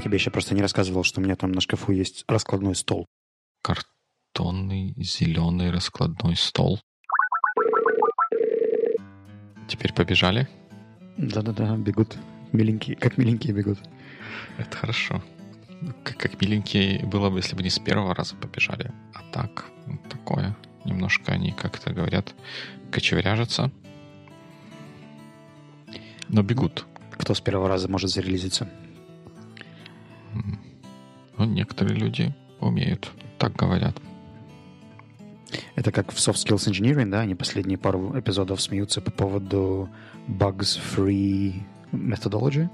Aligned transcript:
Я 0.00 0.04
тебе 0.04 0.16
еще 0.16 0.30
просто 0.30 0.54
не 0.54 0.62
рассказывал, 0.62 1.04
что 1.04 1.20
у 1.20 1.22
меня 1.22 1.36
там 1.36 1.52
на 1.52 1.60
шкафу 1.60 1.92
есть 1.92 2.24
раскладной 2.26 2.74
стол. 2.74 3.04
Картонный 3.60 4.94
зеленый 4.96 5.70
раскладной 5.70 6.36
стол. 6.36 6.80
Теперь 9.68 9.92
побежали? 9.92 10.48
Да-да-да, 11.18 11.76
бегут. 11.76 12.16
Миленькие, 12.52 12.96
как 12.96 13.18
миленькие 13.18 13.52
бегут. 13.52 13.78
Это 14.56 14.74
хорошо. 14.74 15.22
Как, 16.02 16.16
как 16.16 16.40
миленькие 16.40 17.04
было 17.04 17.28
бы, 17.28 17.40
если 17.40 17.54
бы 17.54 17.62
не 17.62 17.68
с 17.68 17.78
первого 17.78 18.14
раза 18.14 18.36
побежали. 18.36 18.90
А 19.12 19.22
так, 19.34 19.66
вот 19.84 20.02
такое. 20.08 20.56
Немножко 20.86 21.32
они, 21.32 21.52
как-то 21.52 21.92
говорят, 21.92 22.34
кочевряжутся. 22.90 23.70
Но 26.30 26.42
бегут. 26.42 26.86
Кто 27.18 27.34
с 27.34 27.42
первого 27.42 27.68
раза 27.68 27.86
может 27.86 28.08
зарелизиться? 28.08 28.66
Ну, 31.38 31.44
некоторые 31.44 31.96
люди 31.96 32.34
умеют, 32.60 33.10
так 33.38 33.54
говорят. 33.54 33.96
Это 35.74 35.90
как 35.92 36.12
в 36.12 36.16
Soft 36.16 36.34
Skills 36.34 36.70
Engineering, 36.70 37.10
да? 37.10 37.20
Они 37.20 37.34
последние 37.34 37.78
пару 37.78 38.18
эпизодов 38.18 38.60
смеются 38.60 39.00
по 39.00 39.10
поводу 39.10 39.88
bugs-free 40.28 41.54
methodology. 41.92 42.68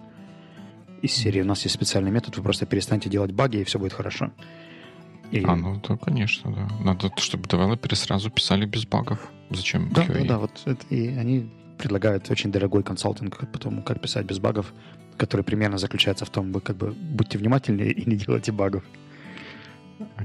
Из 1.02 1.12
серии 1.12 1.42
у 1.42 1.44
нас 1.44 1.62
есть 1.62 1.74
специальный 1.74 2.10
метод, 2.10 2.36
вы 2.36 2.42
просто 2.42 2.66
перестаньте 2.66 3.08
делать 3.08 3.32
баги, 3.32 3.58
и 3.58 3.64
все 3.64 3.78
будет 3.78 3.92
хорошо. 3.92 4.32
И... 5.30 5.44
А, 5.44 5.56
ну 5.56 5.80
да, 5.86 5.96
конечно, 5.96 6.52
да. 6.52 6.68
Надо, 6.84 7.10
чтобы 7.16 7.48
девелоперы 7.48 7.96
сразу 7.96 8.30
писали 8.30 8.64
без 8.66 8.86
багов. 8.86 9.30
Зачем 9.50 9.90
да, 9.90 10.04
QA? 10.04 10.22
Да, 10.22 10.28
да, 10.28 10.38
вот 10.38 10.62
это, 10.64 10.86
и 10.90 11.08
они 11.08 11.50
предлагают 11.78 12.30
очень 12.30 12.50
дорогой 12.50 12.82
консалтинг 12.82 13.50
по 13.50 13.58
тому, 13.58 13.82
как 13.82 14.00
писать 14.00 14.26
без 14.26 14.38
багов, 14.38 14.72
который 15.16 15.42
примерно 15.42 15.78
заключается 15.78 16.24
в 16.24 16.30
том, 16.30 16.52
вы 16.52 16.60
как 16.60 16.76
бы 16.76 16.92
будьте 16.92 17.38
внимательнее 17.38 17.92
и 17.92 18.08
не 18.08 18.16
делайте 18.16 18.52
багов. 18.52 18.82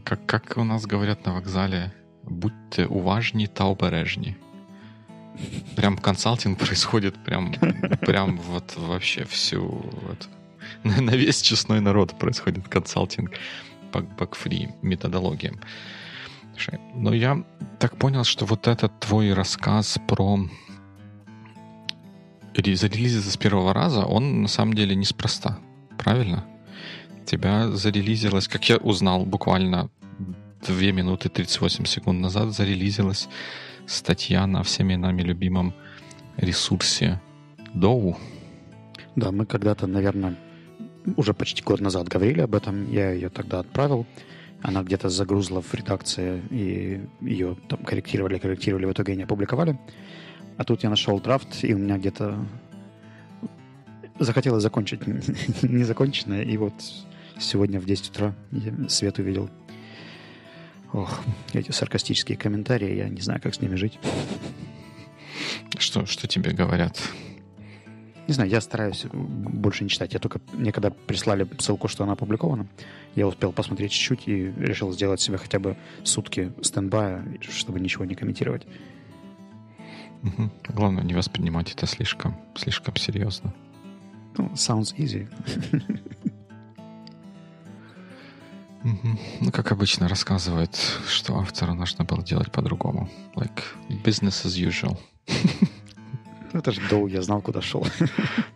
Как, 0.03 0.25
как 0.25 0.57
у 0.57 0.63
нас 0.63 0.85
говорят 0.85 1.25
на 1.25 1.33
вокзале, 1.33 1.91
будьте 2.23 2.85
уважні 2.85 3.47
та 3.47 3.65
обережні. 3.65 4.35
Прям 5.75 5.97
консалтинг 5.97 6.57
происходит 6.57 7.23
прям, 7.23 7.53
прям 8.01 8.37
вот 8.37 8.77
вообще 8.77 9.23
всю... 9.23 9.61
Вот, 10.07 10.29
на 10.83 11.15
весь 11.15 11.41
честной 11.41 11.79
народ 11.79 12.19
происходит 12.19 12.67
консалтинг 12.67 13.31
по 13.91 14.01
бакфри 14.01 14.69
методологиям. 14.81 15.59
Но 16.95 17.13
я 17.13 17.43
так 17.79 17.95
понял, 17.95 18.23
что 18.23 18.45
вот 18.45 18.67
этот 18.67 18.99
твой 18.99 19.33
рассказ 19.33 19.97
про 20.07 20.39
зарелизиться 22.55 23.31
с 23.31 23.37
первого 23.37 23.73
раза, 23.73 24.05
он 24.05 24.41
на 24.41 24.47
самом 24.47 24.73
деле 24.73 24.95
неспроста. 24.95 25.59
Правильно? 25.97 26.45
Тебя 27.25 27.69
зарелизилось, 27.69 28.47
как 28.47 28.67
я 28.69 28.77
узнал 28.77 29.25
буквально 29.25 29.89
2 30.67 30.91
минуты 30.91 31.29
38 31.29 31.85
секунд 31.85 32.21
назад, 32.21 32.53
зарелизилась 32.53 33.29
статья 33.87 34.47
на 34.47 34.63
всеми 34.63 34.95
нами 34.95 35.21
любимом 35.21 35.73
ресурсе 36.37 37.21
Доу. 37.73 38.17
Да, 39.15 39.31
мы 39.31 39.45
когда-то, 39.45 39.87
наверное, 39.87 40.35
уже 41.17 41.33
почти 41.33 41.63
год 41.63 41.81
назад 41.81 42.07
говорили 42.07 42.41
об 42.41 42.55
этом. 42.55 42.91
Я 42.91 43.11
ее 43.11 43.29
тогда 43.29 43.59
отправил. 43.59 44.05
Она 44.61 44.83
где-то 44.83 45.09
загрузла 45.09 45.61
в 45.61 45.73
редакции, 45.73 46.41
и 46.51 47.01
ее 47.21 47.57
там 47.67 47.83
корректировали, 47.83 48.37
корректировали, 48.37 48.85
в 48.85 48.91
итоге 48.91 49.15
не 49.15 49.23
опубликовали. 49.23 49.79
А 50.57 50.63
тут 50.63 50.83
я 50.83 50.89
нашел 50.89 51.19
драфт, 51.19 51.63
и 51.63 51.73
у 51.73 51.77
меня 51.77 51.97
где-то 51.97 52.45
захотелось 54.19 54.63
закончить 54.63 55.01
незаконченное, 55.63 56.43
и 56.43 56.57
вот 56.57 56.73
сегодня 57.39 57.79
в 57.79 57.85
10 57.85 58.09
утра 58.09 58.35
я 58.51 58.89
свет 58.89 59.17
увидел. 59.19 59.49
Ох, 60.93 61.21
эти 61.53 61.71
саркастические 61.71 62.37
комментарии, 62.37 62.95
я 62.95 63.09
не 63.09 63.21
знаю, 63.21 63.41
как 63.41 63.55
с 63.55 63.61
ними 63.61 63.75
жить. 63.75 63.97
Что, 65.77 66.05
что 66.05 66.27
тебе 66.27 66.51
говорят? 66.51 67.01
Не 68.27 68.33
знаю, 68.33 68.49
я 68.49 68.61
стараюсь 68.61 69.05
больше 69.11 69.83
не 69.83 69.89
читать. 69.89 70.13
Я 70.13 70.19
только 70.19 70.39
мне 70.53 70.71
когда 70.71 70.89
прислали 70.89 71.47
ссылку, 71.59 71.87
что 71.87 72.03
она 72.03 72.13
опубликована, 72.13 72.67
я 73.15 73.27
успел 73.27 73.51
посмотреть 73.51 73.91
чуть-чуть 73.91 74.27
и 74.27 74.53
решил 74.57 74.91
сделать 74.91 75.19
себе 75.21 75.37
хотя 75.37 75.59
бы 75.59 75.75
сутки 76.03 76.51
стендбая, 76.61 77.25
чтобы 77.41 77.79
ничего 77.79 78.05
не 78.05 78.15
комментировать. 78.15 78.67
Угу. 80.23 80.51
Главное 80.69 81.03
не 81.03 81.13
воспринимать 81.13 81.71
это 81.71 81.87
слишком, 81.87 82.35
слишком 82.55 82.95
серьезно. 82.95 83.53
Ну, 84.37 84.49
sounds 84.53 84.95
easy. 84.97 85.27
Угу. 88.83 89.19
Ну, 89.41 89.51
как 89.51 89.71
обычно 89.71 90.07
рассказывает, 90.07 90.75
что 91.07 91.37
автору 91.37 91.75
нужно 91.75 92.03
было 92.03 92.23
делать 92.23 92.51
по-другому. 92.51 93.09
Like 93.35 93.61
business 94.03 94.45
as 94.45 94.57
usual. 94.57 94.97
Ну, 96.53 96.59
это 96.59 96.71
же 96.71 96.81
долго, 96.89 97.09
я 97.09 97.21
знал, 97.21 97.41
куда 97.41 97.61
шел. 97.61 97.85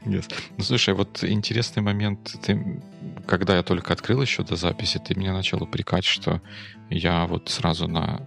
Yes. 0.03 0.31
Ну, 0.57 0.63
слушай, 0.63 0.93
вот 0.93 1.23
интересный 1.23 1.81
момент. 1.81 2.35
Ты, 2.41 2.81
когда 3.25 3.55
я 3.55 3.63
только 3.63 3.93
открыл 3.93 4.21
еще 4.21 4.43
до 4.43 4.55
записи, 4.55 4.99
ты 4.99 5.15
меня 5.15 5.33
начал 5.33 5.63
упрекать, 5.63 6.05
что 6.05 6.41
я 6.89 7.25
вот 7.25 7.49
сразу 7.49 7.87
на 7.87 8.21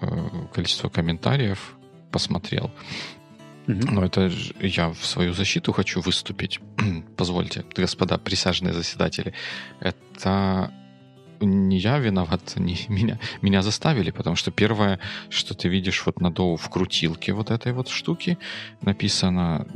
э, 0.00 0.28
количество 0.54 0.88
комментариев 0.88 1.77
посмотрел. 2.10 2.70
Mm-hmm. 3.66 3.90
Но 3.90 4.04
это 4.04 4.30
я 4.60 4.88
в 4.88 5.04
свою 5.04 5.34
защиту 5.34 5.72
хочу 5.72 6.00
выступить. 6.00 6.60
Позвольте, 7.16 7.64
господа 7.76 8.18
присяжные 8.18 8.72
заседатели. 8.72 9.34
Это 9.80 10.72
не 11.40 11.78
я 11.78 11.98
виноват, 11.98 12.40
не 12.56 12.76
меня, 12.88 13.18
меня 13.42 13.62
заставили, 13.62 14.10
потому 14.10 14.36
что 14.36 14.50
первое, 14.50 14.98
что 15.30 15.54
ты 15.54 15.68
видишь 15.68 16.04
вот 16.06 16.20
на 16.20 16.30
доу 16.30 16.56
в 16.56 16.68
крутилке 16.70 17.32
вот 17.32 17.50
этой 17.50 17.72
вот 17.72 17.88
штуки, 17.88 18.38
написано 18.80 19.66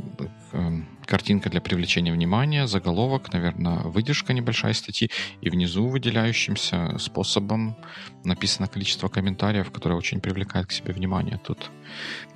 э, 0.51 0.71
картинка 1.05 1.49
для 1.49 1.61
привлечения 1.61 2.11
внимания, 2.11 2.67
заголовок, 2.67 3.33
наверное, 3.33 3.79
выдержка 3.79 4.33
небольшая 4.33 4.73
статьи, 4.73 5.09
и 5.41 5.49
внизу 5.49 5.87
выделяющимся 5.87 6.97
способом 6.99 7.75
написано 8.23 8.67
количество 8.67 9.07
комментариев, 9.07 9.71
которое 9.71 9.95
очень 9.95 10.21
привлекает 10.21 10.67
к 10.67 10.71
себе 10.71 10.93
внимание. 10.93 11.39
Тут 11.43 11.71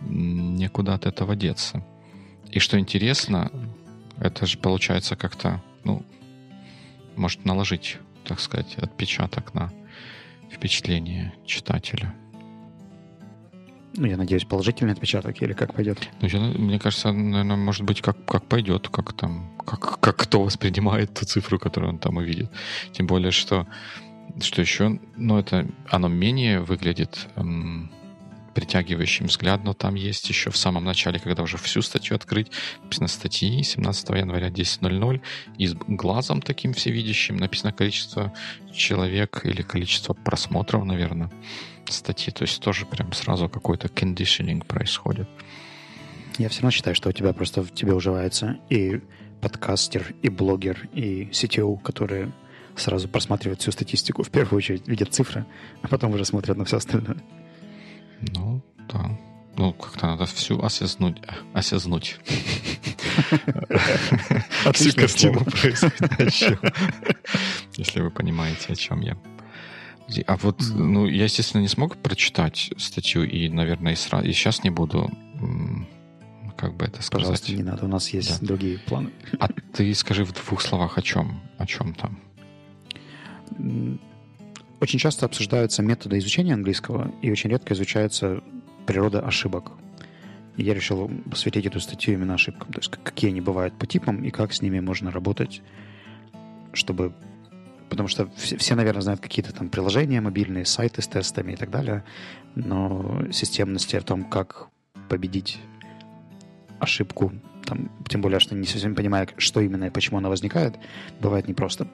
некуда 0.02 0.94
от 0.94 1.06
этого 1.06 1.36
деться. 1.36 1.84
И 2.52 2.60
что 2.60 2.80
интересно, 2.80 3.52
это 4.20 4.46
же 4.46 4.58
получается 4.58 5.16
как-то, 5.16 5.62
ну, 5.84 6.06
может 7.16 7.46
наложить 7.46 7.98
так 8.28 8.40
сказать, 8.40 8.76
отпечаток 8.76 9.54
на 9.54 9.72
впечатление 10.52 11.34
читателя. 11.46 12.14
Ну, 13.98 14.06
я 14.06 14.16
надеюсь, 14.16 14.46
положительный 14.46 14.94
отпечаток 14.94 15.42
или 15.42 15.54
как 15.54 15.74
пойдет? 15.74 15.98
Ну, 16.22 16.28
я, 16.28 16.40
мне 16.40 16.78
кажется, 16.78 17.12
наверное, 17.12 17.56
может 17.58 17.84
быть, 17.84 18.02
как, 18.02 18.24
как 18.26 18.46
пойдет, 18.46 18.90
как 18.90 19.14
там, 19.14 19.52
как, 19.66 20.00
как 20.00 20.16
кто 20.16 20.44
воспринимает 20.44 21.14
ту 21.16 21.26
цифру, 21.26 21.58
которую 21.58 21.94
он 21.94 22.00
там 22.00 22.18
увидит. 22.18 22.52
Тем 22.92 23.08
более, 23.08 23.32
что, 23.32 23.68
что 24.40 24.62
еще, 24.62 25.00
ну, 25.16 25.40
это, 25.40 25.68
оно 25.90 26.10
менее 26.10 26.62
выглядит 26.62 27.28
эм, 27.36 27.92
притягивающим 28.54 29.26
взгляд, 29.26 29.64
но 29.64 29.74
там 29.74 29.96
есть 29.96 30.30
еще 30.30 30.52
в 30.52 30.58
самом 30.58 30.84
начале, 30.84 31.20
когда 31.20 31.42
уже 31.42 31.58
всю 31.58 31.82
статью 31.82 32.16
открыть, 32.16 32.52
написано 32.84 33.08
статьи 33.08 33.64
17 33.64 34.10
января 34.10 34.50
10.00, 34.50 35.22
и 35.58 35.68
с 35.68 35.74
глазом 35.74 36.44
таким 36.44 36.74
всевидящим 36.74 37.38
написано 37.38 37.72
количество 37.72 38.32
человек 38.74 39.42
или 39.44 39.64
количество 39.64 40.14
просмотров, 40.14 40.86
наверное, 40.86 41.32
статьи. 41.92 42.32
То 42.34 42.44
есть 42.44 42.62
тоже 42.62 42.86
прям 42.86 43.14
сразу 43.14 43.50
какой-то 43.50 43.88
conditioning 43.88 44.66
происходит. 44.66 45.28
Я 46.38 46.50
все 46.50 46.62
равно 46.62 46.72
считаю, 46.72 46.96
что 46.96 47.10
у 47.10 47.12
тебя 47.12 47.34
просто 47.34 47.64
в 47.64 47.74
тебе 47.74 47.94
уживается 47.94 48.58
и 48.70 49.02
подкастер, 49.42 50.14
и 50.22 50.30
блогер, 50.30 50.88
и 50.94 51.26
CTO, 51.32 51.80
которые 51.82 52.32
сразу 52.76 53.08
просматривают 53.08 53.62
всю 53.62 53.72
статистику, 53.72 54.24
в 54.24 54.30
первую 54.30 54.58
очередь 54.58 54.88
видят 54.88 55.14
цифры, 55.14 55.46
а 55.82 55.88
потом 55.88 56.14
уже 56.14 56.26
смотрят 56.26 56.58
на 56.58 56.66
все 56.66 56.78
остальное. 56.78 57.18
Ну, 58.36 58.62
да. 58.92 59.18
Ну, 59.58 59.74
как-то 59.74 60.08
надо 60.08 60.26
всю 60.28 60.62
осознуть. 60.62 61.18
Осознуть. 61.54 62.20
Всю 64.74 64.94
картину 64.94 65.44
происходящего. 65.44 66.72
Если 67.76 68.02
вы 68.02 68.12
понимаете, 68.12 68.74
о 68.74 68.76
чем 68.76 69.02
я. 69.02 69.18
А 70.26 70.38
вот, 70.38 70.64
ну, 70.74 71.06
я, 71.06 71.26
естественно, 71.26 71.62
не 71.62 71.68
смог 71.68 71.98
прочитать 71.98 72.72
статью, 72.78 73.24
и, 73.24 73.50
наверное, 73.50 73.94
и, 73.94 73.96
сразу, 73.96 74.26
и 74.26 74.32
сейчас 74.32 74.64
не 74.64 74.70
буду 74.70 75.12
как 76.58 76.76
бы 76.76 76.86
это 76.86 77.02
сказать. 77.02 77.28
Пожалуйста, 77.28 77.54
не 77.54 77.64
надо, 77.64 77.86
у 77.86 77.88
нас 77.88 78.10
есть 78.10 78.42
да. 78.42 78.48
другие 78.48 78.80
планы. 78.80 79.12
А 79.40 79.48
ты 79.74 79.94
скажи 79.94 80.26
в 80.26 80.34
двух 80.34 80.62
словах, 80.62 80.98
о 80.98 81.02
чем, 81.02 81.40
о 81.58 81.66
чем 81.66 81.94
там? 81.94 82.20
Очень 84.80 85.00
часто 85.00 85.26
обсуждаются 85.26 85.82
методы 85.82 86.18
изучения 86.18 86.54
английского, 86.54 87.14
и 87.22 87.32
очень 87.32 87.50
редко 87.50 87.74
изучается 87.74 88.44
природа 88.86 89.22
ошибок. 89.22 89.72
И 90.56 90.64
я 90.64 90.74
решил 90.74 91.10
посвятить 91.30 91.68
эту 91.68 91.80
статью 91.80 92.16
именно 92.16 92.34
ошибкам, 92.34 92.74
то 92.74 92.80
есть 92.80 92.92
какие 93.04 93.30
они 93.30 93.42
бывают 93.42 93.78
по 93.78 93.86
типам 93.86 94.24
и 94.24 94.32
как 94.32 94.54
с 94.54 94.62
ними 94.62 94.80
можно 94.80 95.12
работать, 95.12 95.62
чтобы 96.74 97.14
потому 97.90 98.08
что 98.08 98.30
все, 98.36 98.58
все, 98.58 98.76
наверное, 98.76 99.02
знают 99.02 99.22
какие-то 99.22 99.54
там 99.54 99.70
приложения 99.70 100.22
мобильные, 100.22 100.66
сайты 100.66 101.02
с 101.02 101.08
тестами 101.08 101.54
и 101.54 101.56
так 101.56 101.70
далее, 101.70 102.04
но 102.56 103.24
системности 103.32 104.00
в 104.00 104.04
том, 104.04 104.24
как 104.24 104.68
победить 105.10 105.60
ошибку, 106.80 107.32
там, 107.66 107.92
тем 108.08 108.22
более, 108.22 108.40
что 108.40 108.56
не 108.56 108.66
совсем 108.66 108.96
понимая, 108.96 109.28
что 109.38 109.62
именно 109.62 109.86
и 109.86 109.90
почему 109.90 110.18
она 110.20 110.30
возникает, 110.30 110.76
бывает 111.20 111.48
непросто. 111.48 111.88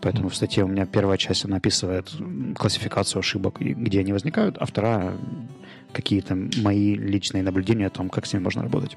Поэтому 0.00 0.30
в 0.30 0.34
статье 0.34 0.64
у 0.64 0.68
меня 0.68 0.86
первая 0.86 1.18
часть, 1.18 1.44
она 1.44 1.58
описывает 1.58 2.10
классификацию 2.56 3.20
ошибок, 3.20 3.60
где 3.60 4.00
они 4.00 4.12
возникают, 4.12 4.56
а 4.58 4.64
вторая— 4.64 5.16
какие-то 5.92 6.36
мои 6.62 6.94
личные 6.94 7.42
наблюдения 7.42 7.86
о 7.86 7.90
том, 7.90 8.08
как 8.08 8.26
с 8.26 8.32
ними 8.32 8.44
можно 8.44 8.62
работать. 8.62 8.96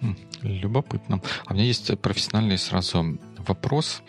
Хм, 0.00 0.16
любопытно. 0.42 1.20
А 1.44 1.52
у 1.52 1.54
меня 1.54 1.64
есть 1.64 1.98
профессиональный 2.00 2.58
сразу 2.58 3.18
вопрос. 3.46 4.02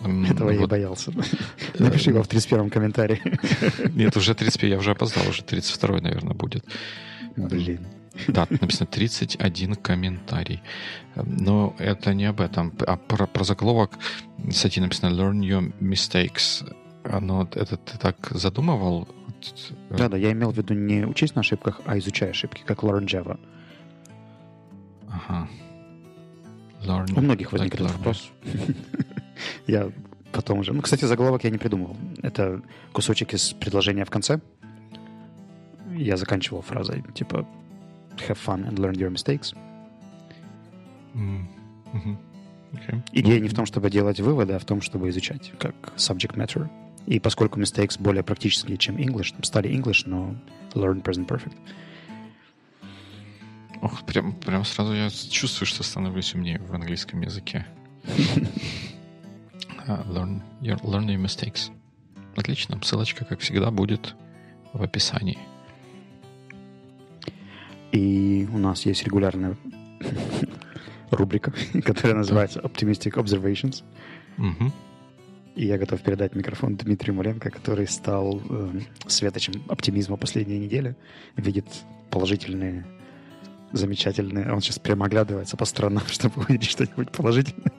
Этого 0.00 0.50
вот. 0.50 0.58
я 0.58 0.62
и 0.62 0.66
боялся. 0.66 1.12
Напиши 1.78 2.10
его 2.10 2.22
в 2.22 2.28
31-м 2.28 2.70
комментарии. 2.70 3.20
Нет, 3.94 4.16
уже 4.16 4.34
31, 4.34 4.72
я 4.72 4.78
уже 4.78 4.90
опоздал, 4.90 5.28
уже 5.28 5.42
32 5.42 6.00
наверное, 6.00 6.34
будет. 6.34 6.64
Блин. 7.36 7.86
Да, 8.28 8.46
написано 8.50 8.86
31 8.86 9.74
комментарий. 9.76 10.62
Но 11.16 11.74
это 11.78 12.14
не 12.14 12.26
об 12.26 12.40
этом. 12.40 12.72
А 12.86 12.96
про, 12.96 13.26
про 13.26 13.44
заголовок 13.44 13.98
статьи 14.50 14.82
написано 14.82 15.10
Learn 15.10 15.40
your 15.40 15.74
mistakes. 15.80 16.64
Оно, 17.04 17.48
это 17.54 17.76
ты 17.76 17.98
так 17.98 18.16
задумывал? 18.30 19.08
Да, 19.90 20.08
да, 20.08 20.16
я 20.16 20.32
имел 20.32 20.52
в 20.52 20.56
виду 20.56 20.74
не 20.74 21.04
учись 21.04 21.34
на 21.34 21.40
ошибках, 21.40 21.80
а 21.84 21.98
изучай 21.98 22.30
ошибки, 22.30 22.62
как 22.64 22.82
Learn 22.82 23.04
Java. 23.04 23.38
Ага. 25.08 25.48
Learn, 26.82 27.12
У 27.16 27.20
многих 27.20 27.52
возник 27.52 27.74
like 27.74 27.84
этот 27.84 27.96
вопрос. 27.96 28.30
Я 29.66 29.90
потом 30.32 30.58
уже... 30.58 30.72
Ну, 30.72 30.82
кстати, 30.82 31.04
заголовок 31.04 31.44
я 31.44 31.50
не 31.50 31.58
придумывал. 31.58 31.96
Это 32.22 32.62
кусочек 32.92 33.34
из 33.34 33.52
предложения 33.52 34.04
в 34.04 34.10
конце. 34.10 34.40
Я 35.96 36.16
заканчивал 36.16 36.62
фразой, 36.62 37.04
типа 37.14 37.46
have 38.28 38.38
fun 38.38 38.64
and 38.66 38.78
learn 38.78 38.94
your 38.94 39.10
mistakes. 39.10 39.54
Mm-hmm. 41.14 42.16
Okay. 42.74 43.02
Идея 43.12 43.40
не 43.40 43.48
в 43.48 43.54
том, 43.54 43.66
чтобы 43.66 43.90
делать 43.90 44.20
выводы, 44.20 44.54
а 44.54 44.58
в 44.58 44.64
том, 44.64 44.80
чтобы 44.80 45.08
изучать 45.08 45.52
как 45.58 45.74
subject 45.96 46.34
matter. 46.34 46.68
И 47.06 47.20
поскольку 47.20 47.60
mistakes 47.60 48.00
более 48.00 48.22
практические, 48.22 48.76
чем 48.78 48.96
English, 48.96 49.34
стали 49.42 49.70
English, 49.70 50.02
но 50.06 50.34
learn 50.72 51.02
present 51.02 51.26
perfect. 51.26 51.54
Ох, 53.80 54.04
прям, 54.04 54.32
прям 54.32 54.64
сразу 54.64 54.94
я 54.94 55.10
чувствую, 55.10 55.66
что 55.66 55.82
становлюсь 55.82 56.34
умнее 56.34 56.58
в 56.58 56.74
английском 56.74 57.20
языке. 57.20 57.66
uh, 59.88 60.02
learn, 60.08 60.42
your, 60.60 60.78
learn 60.82 61.06
your 61.08 61.18
mistakes. 61.18 61.70
Отлично. 62.36 62.80
Ссылочка, 62.82 63.24
как 63.24 63.40
всегда, 63.40 63.70
будет 63.70 64.14
в 64.72 64.82
описании. 64.82 65.38
И 67.92 68.48
у 68.52 68.58
нас 68.58 68.86
есть 68.86 69.04
регулярная 69.04 69.56
рубрика, 71.10 71.52
которая 71.84 72.16
называется 72.16 72.60
Optimistic 72.60 73.14
Observations. 73.14 73.84
Угу. 74.38 74.72
И 75.54 75.66
я 75.66 75.78
готов 75.78 76.02
передать 76.02 76.34
микрофон 76.34 76.76
Дмитрию 76.76 77.14
Муленко, 77.14 77.50
который 77.50 77.86
стал 77.86 78.42
э, 78.48 78.80
светочем 79.06 79.62
оптимизма 79.68 80.16
последней 80.16 80.58
недели. 80.58 80.96
Видит 81.36 81.66
положительные, 82.10 82.84
замечательные... 83.70 84.52
Он 84.52 84.60
сейчас 84.60 84.80
прямо 84.80 85.06
оглядывается 85.06 85.56
по 85.56 85.64
сторонам, 85.64 86.02
чтобы 86.08 86.42
увидеть 86.42 86.70
что-нибудь 86.70 87.12
положительное. 87.12 87.72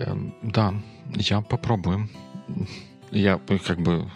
Эм, 0.00 0.34
да, 0.42 0.74
я 1.14 1.40
попробую. 1.40 2.08
Я 3.10 3.38
как 3.66 3.80
бы 3.80 4.10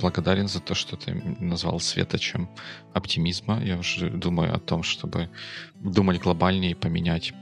благодарен 0.00 0.46
за 0.48 0.60
то, 0.60 0.74
что 0.74 0.96
ты 0.96 1.14
назвал 1.40 1.80
светочем 1.80 2.48
оптимизма. 2.92 3.62
Я 3.64 3.78
уже 3.78 4.10
думаю 4.10 4.54
о 4.54 4.58
том, 4.58 4.82
чтобы 4.82 5.30
думать 5.74 6.20
глобальнее 6.20 6.72
и 6.72 6.74
поменять 6.74 7.32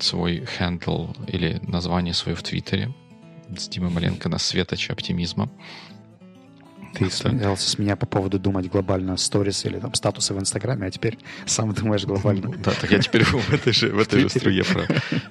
свой 0.00 0.46
хендл 0.46 1.08
или 1.26 1.60
название 1.66 2.14
свое 2.14 2.36
в 2.36 2.42
Твиттере 2.42 2.94
с 3.56 3.68
Димой 3.68 3.90
Маленко 3.90 4.28
на 4.28 4.38
светоч 4.38 4.90
оптимизма. 4.90 5.50
Ты 6.94 7.10
смеялся 7.10 7.68
с 7.68 7.78
меня 7.78 7.96
по 7.96 8.06
поводу 8.06 8.38
думать 8.38 8.70
глобально 8.70 9.16
сторис 9.16 9.64
или 9.64 9.80
там 9.80 9.92
статусы 9.94 10.32
в 10.32 10.38
Инстаграме, 10.38 10.86
а 10.86 10.90
теперь 10.90 11.18
сам 11.44 11.74
думаешь 11.74 12.04
глобально. 12.04 12.52
Да, 12.58 12.70
так 12.70 12.90
я 12.90 13.00
теперь 13.00 13.24
в 13.24 13.52
этой 13.52 13.72
же, 13.72 13.88
в 13.88 13.98
этой 13.98 14.20
же 14.20 14.28
струе 14.28 14.62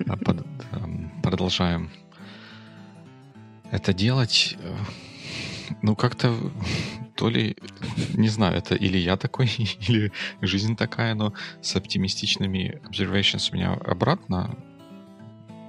а, 0.08 0.18
продолжаем 1.34 1.90
это 3.72 3.92
делать. 3.92 4.56
Ну, 5.82 5.96
как-то 5.96 6.32
то 7.16 7.28
ли, 7.28 7.58
не 8.14 8.28
знаю, 8.28 8.56
это 8.56 8.76
или 8.76 9.00
я 9.00 9.18
такой, 9.18 9.48
или 9.88 10.12
жизнь 10.42 10.76
такая, 10.76 11.16
но 11.16 11.34
с 11.60 11.76
оптимистичными 11.76 12.80
observations 12.88 13.50
у 13.52 13.56
меня 13.56 13.74
обратно 13.74 14.56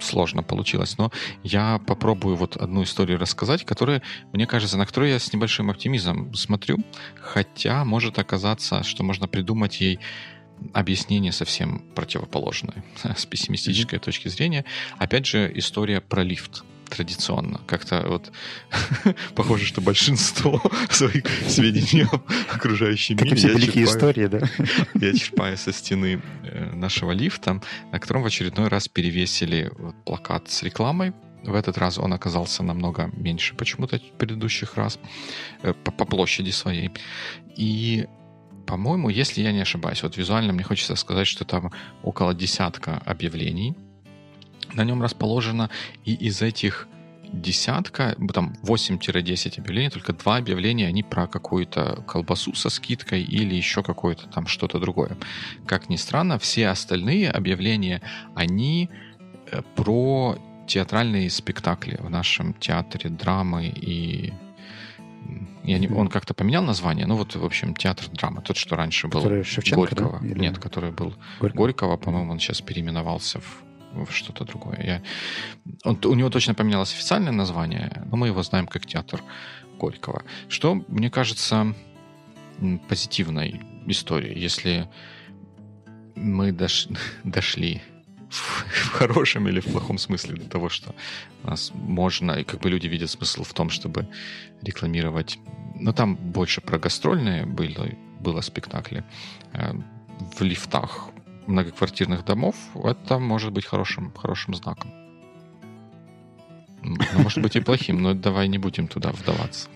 сложно 0.00 0.42
получилось. 0.42 0.98
Но 0.98 1.10
я 1.42 1.80
попробую 1.86 2.36
вот 2.36 2.58
одну 2.58 2.82
историю 2.82 3.18
рассказать, 3.18 3.64
которая, 3.64 4.02
мне 4.34 4.46
кажется, 4.46 4.76
на 4.76 4.84
которую 4.84 5.12
я 5.12 5.18
с 5.18 5.32
небольшим 5.32 5.70
оптимизмом 5.70 6.34
смотрю, 6.34 6.76
хотя 7.18 7.86
может 7.86 8.18
оказаться, 8.18 8.82
что 8.82 9.02
можно 9.02 9.28
придумать 9.28 9.80
ей 9.80 9.98
объяснение 10.72 11.32
совсем 11.32 11.82
противоположное 11.94 12.84
с 13.16 13.26
пессимистической 13.26 13.98
mm-hmm. 13.98 14.04
точки 14.04 14.28
зрения. 14.28 14.64
Опять 14.98 15.26
же, 15.26 15.50
история 15.54 16.00
про 16.00 16.22
лифт 16.22 16.64
традиционно. 16.88 17.60
Как-то 17.66 18.04
вот 18.06 18.32
похоже, 19.34 19.66
что 19.66 19.80
большинство 19.80 20.62
своих 20.90 21.26
сведений 21.48 22.06
об 22.10 22.22
окружающем 22.52 23.16
мире 23.16 23.36
я 23.36 23.58
черпаю, 23.58 23.84
истории, 23.84 24.26
да? 24.26 24.40
я 24.94 25.12
черпаю 25.14 25.56
со 25.56 25.72
стены 25.72 26.22
э, 26.42 26.74
нашего 26.74 27.12
лифта, 27.12 27.60
на 27.92 27.98
котором 27.98 28.22
в 28.22 28.26
очередной 28.26 28.68
раз 28.68 28.88
перевесили 28.88 29.70
плакат 30.04 30.50
с 30.50 30.62
рекламой. 30.62 31.12
В 31.42 31.54
этот 31.54 31.76
раз 31.76 31.98
он 31.98 32.12
оказался 32.12 32.62
намного 32.62 33.10
меньше 33.14 33.54
почему-то 33.54 34.00
предыдущих 34.18 34.76
раз 34.76 34.98
э, 35.62 35.74
по 35.74 36.04
площади 36.04 36.50
своей. 36.50 36.90
И 37.56 38.06
по-моему, 38.66 39.08
если 39.08 39.42
я 39.42 39.52
не 39.52 39.60
ошибаюсь, 39.60 40.02
вот 40.02 40.16
визуально 40.16 40.52
мне 40.52 40.64
хочется 40.64 40.96
сказать, 40.96 41.26
что 41.26 41.44
там 41.44 41.72
около 42.02 42.34
десятка 42.34 43.02
объявлений 43.04 43.74
на 44.72 44.84
нем 44.84 45.02
расположено, 45.02 45.70
и 46.04 46.14
из 46.14 46.42
этих 46.42 46.88
десятка, 47.32 48.16
там 48.32 48.54
8-10 48.62 49.58
объявлений, 49.58 49.90
только 49.90 50.12
два 50.12 50.36
объявления, 50.36 50.86
они 50.86 51.02
про 51.02 51.26
какую-то 51.26 52.04
колбасу 52.06 52.54
со 52.54 52.70
скидкой 52.70 53.22
или 53.22 53.54
еще 53.54 53.82
какое-то 53.82 54.28
там 54.28 54.46
что-то 54.46 54.78
другое. 54.78 55.16
Как 55.66 55.88
ни 55.88 55.96
странно, 55.96 56.38
все 56.38 56.68
остальные 56.68 57.30
объявления, 57.30 58.02
они 58.34 58.88
э, 59.50 59.62
про 59.74 60.38
театральные 60.66 61.28
спектакли 61.30 61.98
в 62.00 62.08
нашем 62.08 62.54
театре 62.54 63.10
драмы 63.10 63.66
и 63.66 64.32
я 65.64 65.78
не, 65.78 65.88
он 65.88 66.08
как-то 66.08 66.34
поменял 66.34 66.62
название, 66.62 67.06
ну 67.06 67.16
вот, 67.16 67.34
в 67.34 67.44
общем, 67.44 67.74
театр 67.74 68.06
драмы, 68.12 68.42
тот, 68.42 68.56
что 68.56 68.76
раньше 68.76 69.08
был 69.08 69.20
который 69.20 69.44
Шевченко, 69.44 69.76
Горького. 69.76 70.18
Да? 70.20 70.26
Или... 70.26 70.38
Нет, 70.38 70.58
который 70.58 70.90
был 70.90 71.14
Горького, 71.40 71.56
Горького 71.56 71.96
по-моему, 71.96 72.32
он 72.32 72.38
сейчас 72.38 72.60
переименовался 72.60 73.40
в 73.40 73.64
в 73.94 74.10
что-то 74.10 74.44
другое. 74.44 74.82
Я... 74.82 75.02
Он, 75.84 75.98
у 76.04 76.14
него 76.14 76.28
точно 76.28 76.54
поменялось 76.54 76.92
официальное 76.92 77.32
название, 77.32 78.02
но 78.10 78.16
мы 78.16 78.26
его 78.26 78.42
знаем 78.42 78.66
как 78.66 78.86
театр 78.86 79.22
Горького. 79.78 80.24
Что, 80.48 80.74
мне 80.88 81.10
кажется, 81.10 81.74
позитивной 82.88 83.62
историей, 83.86 84.38
если 84.40 84.88
мы 86.16 86.52
дош... 86.52 86.88
дошли 87.24 87.82
в, 88.30 88.90
хорошем 88.92 89.48
или 89.48 89.60
в 89.60 89.66
плохом 89.66 89.98
смысле 89.98 90.36
до 90.36 90.48
того, 90.48 90.68
что 90.68 90.94
у 91.42 91.50
нас 91.50 91.72
можно, 91.74 92.32
и 92.32 92.44
как 92.44 92.60
бы 92.60 92.70
люди 92.70 92.86
видят 92.86 93.10
смысл 93.10 93.44
в 93.44 93.52
том, 93.52 93.70
чтобы 93.70 94.08
рекламировать. 94.62 95.38
Но 95.80 95.92
там 95.92 96.16
больше 96.16 96.60
про 96.60 96.78
гастрольные 96.78 97.46
было, 97.46 97.88
было 98.20 98.40
спектакли. 98.40 99.04
Э, 99.52 99.72
в 100.36 100.42
лифтах 100.42 101.08
многоквартирных 101.46 102.24
домов, 102.24 102.56
это 102.74 103.18
может 103.18 103.52
быть 103.52 103.66
хорошим, 103.66 104.12
хорошим 104.12 104.54
знаком. 104.54 104.90
Ну, 106.82 106.96
может 107.22 107.42
быть 107.42 107.56
и 107.56 107.60
плохим, 107.60 108.02
но 108.02 108.14
давай 108.14 108.48
не 108.48 108.58
будем 108.58 108.88
туда 108.88 109.10
вдаваться. 109.10 109.68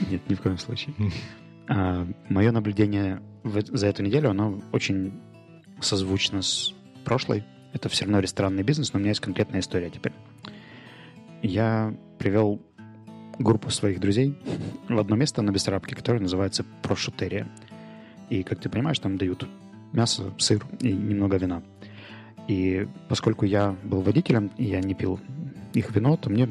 Нет, 0.00 0.28
ни 0.28 0.34
в 0.34 0.40
коем 0.40 0.58
случае. 0.58 0.94
А, 1.68 2.06
мое 2.28 2.50
наблюдение 2.50 3.22
в, 3.44 3.60
за 3.64 3.86
эту 3.86 4.02
неделю, 4.02 4.30
оно 4.30 4.60
очень 4.72 5.12
созвучно 5.80 6.42
с 6.42 6.74
прошлой. 7.04 7.44
Это 7.72 7.88
все 7.88 8.04
равно 8.04 8.20
ресторанный 8.20 8.62
бизнес, 8.62 8.92
но 8.92 8.98
у 8.98 9.00
меня 9.00 9.10
есть 9.10 9.20
конкретная 9.20 9.60
история 9.60 9.90
теперь. 9.90 10.12
Я 11.42 11.94
привел 12.18 12.60
группу 13.38 13.70
своих 13.70 14.00
друзей 14.00 14.36
в 14.88 14.98
одно 14.98 15.16
место 15.16 15.42
на 15.42 15.50
Бессарабке, 15.50 15.94
которое 15.94 16.20
называется 16.20 16.64
Прошутерия. 16.82 17.48
И, 18.28 18.42
как 18.42 18.60
ты 18.60 18.68
понимаешь, 18.68 18.98
там 18.98 19.18
дают 19.18 19.46
мясо, 19.92 20.32
сыр 20.38 20.64
и 20.80 20.92
немного 20.92 21.36
вина. 21.36 21.62
И 22.48 22.86
поскольку 23.08 23.44
я 23.44 23.76
был 23.84 24.02
водителем, 24.02 24.50
и 24.56 24.64
я 24.64 24.80
не 24.80 24.94
пил 24.94 25.20
их 25.72 25.94
вино, 25.94 26.16
то 26.16 26.30
мне 26.30 26.48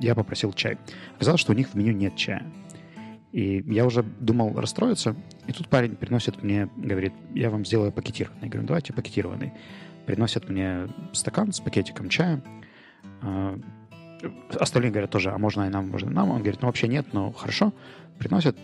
я 0.00 0.14
попросил 0.14 0.52
чай. 0.52 0.78
Оказалось, 1.16 1.40
что 1.40 1.52
у 1.52 1.56
них 1.56 1.68
в 1.68 1.74
меню 1.74 1.92
нет 1.92 2.16
чая. 2.16 2.44
И 3.32 3.64
я 3.66 3.86
уже 3.86 4.02
думал 4.02 4.58
расстроиться, 4.60 5.16
и 5.46 5.52
тут 5.52 5.68
парень 5.68 5.96
приносит 5.96 6.42
мне, 6.42 6.68
говорит, 6.76 7.14
я 7.34 7.50
вам 7.50 7.64
сделаю 7.64 7.90
пакетированный. 7.90 8.42
Я 8.42 8.48
говорю, 8.48 8.66
давайте 8.66 8.92
пакетированный. 8.92 9.52
Приносят 10.06 10.48
мне 10.48 10.88
стакан 11.12 11.52
с 11.52 11.60
пакетиком 11.60 12.08
чая. 12.08 12.42
А, 13.22 13.58
остальные 14.58 14.90
говорят 14.90 15.10
тоже, 15.10 15.30
а 15.30 15.38
можно 15.38 15.66
и 15.66 15.68
нам, 15.68 15.88
можно 15.88 16.10
и 16.10 16.12
нам. 16.12 16.30
Он 16.30 16.38
говорит, 16.38 16.60
ну 16.62 16.66
вообще 16.66 16.88
нет, 16.88 17.06
но 17.12 17.32
хорошо. 17.32 17.72
Приносят, 18.18 18.56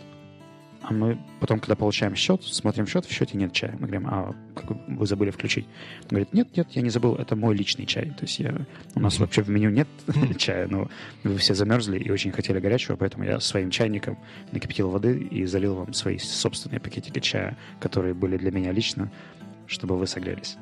а 0.81 0.93
мы 0.93 1.17
потом, 1.39 1.59
когда 1.59 1.75
получаем 1.75 2.15
счет, 2.15 2.43
смотрим 2.43 2.87
счет, 2.87 3.05
в 3.05 3.11
счете 3.11 3.37
нет 3.37 3.51
чая. 3.51 3.73
Мы 3.73 3.87
говорим, 3.87 4.07
а 4.07 4.33
как 4.55 4.71
вы 4.87 5.05
забыли 5.05 5.29
включить? 5.29 5.65
Он 6.03 6.09
говорит, 6.09 6.33
нет, 6.33 6.55
нет, 6.55 6.67
я 6.71 6.81
не 6.81 6.89
забыл, 6.89 7.15
это 7.15 7.35
мой 7.35 7.55
личный 7.55 7.85
чай. 7.85 8.05
То 8.17 8.23
есть 8.23 8.39
я, 8.39 8.55
у 8.95 8.99
нас 8.99 9.19
вообще 9.19 9.41
в 9.41 9.49
меню 9.49 9.69
нет 9.69 9.87
чая, 10.37 10.67
но 10.67 10.89
вы 11.23 11.37
все 11.37 11.53
замерзли 11.53 11.99
и 11.99 12.09
очень 12.09 12.31
хотели 12.31 12.59
горячего, 12.59 12.95
поэтому 12.95 13.25
я 13.25 13.39
своим 13.39 13.71
чайником 13.71 14.17
накипятил 14.51 14.89
воды 14.89 15.17
и 15.17 15.45
залил 15.45 15.75
вам 15.75 15.93
свои 15.93 16.17
собственные 16.17 16.79
пакетики 16.79 17.19
чая, 17.19 17.57
которые 17.79 18.13
были 18.13 18.37
для 18.37 18.51
меня 18.51 18.71
лично, 18.71 19.11
чтобы 19.67 19.97
вы 19.97 20.07
согрелись. 20.07 20.57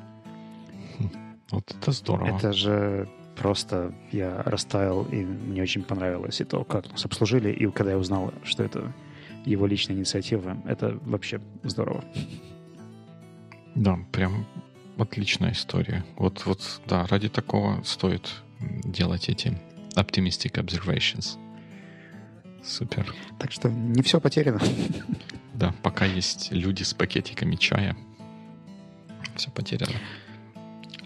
Вот 1.50 1.70
это 1.70 1.92
здорово. 1.92 2.36
Это 2.36 2.52
же 2.52 3.08
просто 3.36 3.94
я 4.12 4.42
растаял, 4.42 5.04
и 5.04 5.24
мне 5.24 5.62
очень 5.62 5.82
понравилось 5.82 6.40
и 6.40 6.44
то, 6.44 6.64
как 6.64 6.90
нас 6.90 7.04
обслужили, 7.04 7.50
и 7.50 7.70
когда 7.70 7.92
я 7.92 7.98
узнал, 7.98 8.32
что 8.44 8.64
это 8.64 8.92
его 9.44 9.66
личная 9.66 9.96
инициатива. 9.96 10.56
Это 10.66 10.98
вообще 11.04 11.40
здорово. 11.62 12.04
Да, 13.74 13.98
прям 14.12 14.46
отличная 14.98 15.52
история. 15.52 16.04
Вот, 16.16 16.44
вот, 16.46 16.80
да, 16.86 17.06
ради 17.06 17.28
такого 17.28 17.82
стоит 17.84 18.42
делать 18.60 19.28
эти 19.28 19.56
optimistic 19.94 20.54
observations. 20.54 21.38
Супер. 22.62 23.14
Так 23.38 23.52
что 23.52 23.70
не 23.70 24.02
все 24.02 24.20
потеряно. 24.20 24.60
Да, 25.54 25.72
пока 25.82 26.04
есть 26.04 26.52
люди 26.52 26.82
с 26.82 26.92
пакетиками 26.92 27.56
чая, 27.56 27.96
все 29.36 29.50
потеряно. 29.50 29.94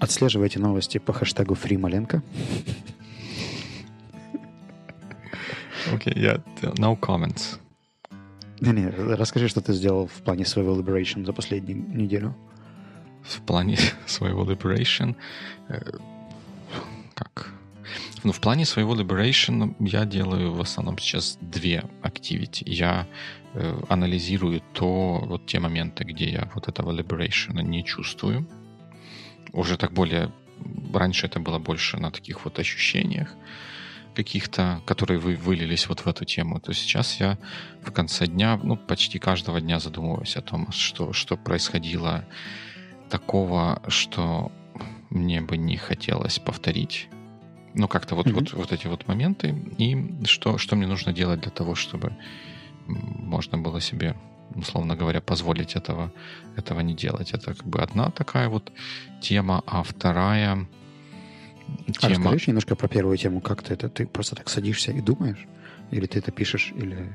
Отслеживайте 0.03 0.59
новости 0.59 0.99
по 0.99 1.13
хэштегу 1.13 1.55
FreeMalenko. 1.55 2.23
Окей, 5.95 6.13
okay, 6.13 6.43
yeah, 6.61 6.75
no 6.75 6.99
comments. 6.99 7.61
Не-не, 8.61 8.91
расскажи, 8.91 9.47
что 9.47 9.61
ты 9.61 9.73
сделал 9.73 10.09
в 10.09 10.23
плане 10.25 10.45
своего 10.45 10.77
Liberation 10.77 11.25
за 11.25 11.33
последнюю 11.33 11.79
неделю. 11.97 12.35
В 13.23 13.43
плане 13.43 13.79
своего 14.07 14.43
Liberation? 14.45 15.15
Э, 15.69 15.81
как? 17.15 17.53
Ну, 18.25 18.33
в 18.33 18.41
плане 18.41 18.65
своего 18.65 18.97
Liberation 18.97 19.77
я 19.79 20.05
делаю 20.05 20.53
в 20.53 20.61
основном 20.61 20.99
сейчас 20.99 21.39
две 21.41 21.85
activity. 22.03 22.65
Я 22.67 23.07
э, 23.55 23.81
анализирую 23.89 24.63
то, 24.73 25.21
вот 25.27 25.47
те 25.47 25.61
моменты, 25.61 26.03
где 26.03 26.29
я 26.29 26.51
вот 26.57 26.67
этого 26.67 26.91
Liberation 26.91 27.63
не 27.63 27.85
чувствую. 27.85 28.49
Уже 29.53 29.77
так 29.77 29.93
более... 29.93 30.33
Раньше 30.93 31.27
это 31.27 31.41
было 31.41 31.59
больше 31.59 31.99
на 31.99 32.11
таких 32.11 32.45
вот 32.45 32.59
ощущениях 32.59 33.35
каких-то, 34.15 34.83
которые 34.85 35.19
вы 35.19 35.37
вылились 35.37 35.89
вот 35.89 36.01
в 36.01 36.07
эту 36.07 36.25
тему, 36.25 36.61
то 36.61 36.73
сейчас 36.75 37.19
я 37.19 37.39
в 37.83 37.91
конце 37.93 38.27
дня, 38.27 38.61
ну, 38.63 38.77
почти 38.77 39.19
каждого 39.19 39.61
дня 39.61 39.81
задумываюсь 39.81 40.37
о 40.37 40.43
том, 40.43 40.71
что, 40.71 41.13
что 41.13 41.37
происходило 41.37 42.25
такого, 43.09 43.83
что 43.89 44.53
мне 45.11 45.41
бы 45.41 45.57
не 45.57 45.77
хотелось 45.77 46.39
повторить. 46.39 47.09
Ну, 47.75 47.89
как-то 47.89 48.15
вот, 48.15 48.27
mm-hmm. 48.27 48.33
вот, 48.33 48.53
вот 48.53 48.73
эти 48.73 48.87
вот 48.87 49.09
моменты. 49.09 49.55
И 49.79 50.25
что, 50.25 50.59
что 50.59 50.77
мне 50.77 50.87
нужно 50.87 51.13
делать 51.13 51.41
для 51.41 51.51
того, 51.51 51.75
чтобы 51.75 52.17
можно 52.87 53.59
было 53.59 53.81
себе, 53.81 54.15
условно 54.55 54.97
говоря, 54.97 55.21
позволить 55.21 55.77
этого, 55.77 56.13
этого 56.57 56.81
не 56.81 56.95
делать. 56.95 57.33
Это 57.33 57.55
как 57.55 57.67
бы 57.67 57.81
одна 57.81 58.11
такая 58.11 58.49
вот 58.49 58.73
тема, 59.21 59.63
а 59.67 59.83
вторая 59.83 60.67
а 61.89 61.93
тема. 61.93 62.15
А 62.15 62.33
расскажи 62.33 62.45
немножко 62.49 62.77
про 62.77 62.89
первую 62.89 63.17
тему. 63.17 63.41
Как 63.41 63.63
ты 63.63 63.75
это? 63.75 63.89
Ты 63.89 64.07
просто 64.07 64.37
так 64.37 64.49
садишься 64.49 64.93
и 64.93 65.01
думаешь? 65.01 65.47
Или 65.91 66.07
ты 66.07 66.19
это 66.19 66.33
пишешь? 66.33 66.73
Или 66.75 67.13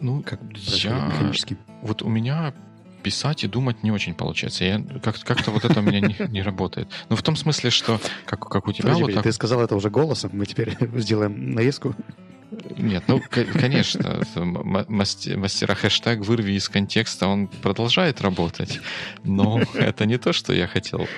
ну, 0.00 0.22
как 0.22 0.40
я... 0.54 1.06
механически? 1.06 1.56
Вот 1.82 2.02
у 2.02 2.08
меня 2.08 2.54
писать 3.02 3.44
и 3.44 3.46
думать 3.46 3.84
не 3.84 3.92
очень 3.92 4.14
получается. 4.14 4.64
Я, 4.64 4.82
как, 5.00 5.20
как-то 5.20 5.50
вот 5.52 5.64
это 5.64 5.78
у 5.80 5.82
меня 5.82 6.00
не, 6.00 6.16
не 6.28 6.42
работает. 6.42 6.88
Ну, 7.08 7.16
в 7.16 7.22
том 7.22 7.36
смысле, 7.36 7.70
что 7.70 8.00
как, 8.24 8.48
как 8.48 8.66
у 8.66 8.72
тебя... 8.72 8.84
Подожди, 8.84 9.02
вот 9.04 9.14
так... 9.14 9.22
Ты 9.22 9.32
сказал 9.32 9.60
это 9.60 9.76
уже 9.76 9.90
голосом, 9.90 10.30
мы 10.32 10.46
теперь 10.46 10.76
сделаем 10.94 11.52
наездку. 11.52 11.94
Нет, 12.76 13.04
ну, 13.08 13.20
конечно, 13.28 14.22
мастера 14.88 15.74
хэштег 15.74 16.20
«вырви 16.20 16.52
из 16.52 16.68
контекста», 16.68 17.26
он 17.26 17.48
продолжает 17.48 18.20
работать, 18.20 18.80
но 19.24 19.60
это 19.74 20.06
не 20.06 20.18
то, 20.18 20.32
что 20.32 20.52
я 20.52 20.66
хотел 20.66 21.08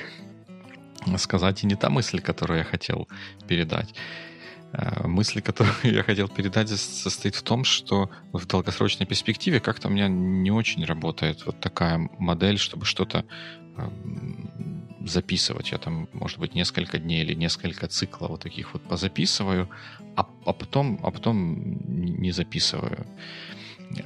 сказать, 1.16 1.64
и 1.64 1.66
не 1.66 1.74
та 1.74 1.90
мысль, 1.90 2.20
которую 2.20 2.58
я 2.58 2.64
хотел 2.64 3.08
передать. 3.46 3.94
Э, 4.72 5.06
мысль, 5.06 5.40
которую 5.40 5.74
я 5.82 6.02
хотел 6.02 6.28
передать, 6.28 6.68
состоит 6.68 7.34
в 7.34 7.42
том, 7.42 7.64
что 7.64 8.10
в 8.32 8.46
долгосрочной 8.46 9.06
перспективе 9.06 9.60
как-то 9.60 9.88
у 9.88 9.90
меня 9.90 10.08
не 10.08 10.50
очень 10.50 10.84
работает 10.84 11.46
вот 11.46 11.60
такая 11.60 12.08
модель, 12.18 12.58
чтобы 12.58 12.84
что-то 12.84 13.24
эм, 13.76 14.87
записывать. 15.04 15.72
Я 15.72 15.78
там, 15.78 16.08
может 16.12 16.38
быть, 16.38 16.54
несколько 16.54 16.98
дней 16.98 17.22
или 17.22 17.34
несколько 17.34 17.86
циклов 17.88 18.30
вот 18.30 18.42
таких 18.42 18.72
вот 18.72 18.82
позаписываю, 18.82 19.68
а, 20.16 20.28
а, 20.44 20.52
потом, 20.52 20.98
а 21.02 21.10
потом 21.10 21.78
не 21.86 22.32
записываю. 22.32 23.06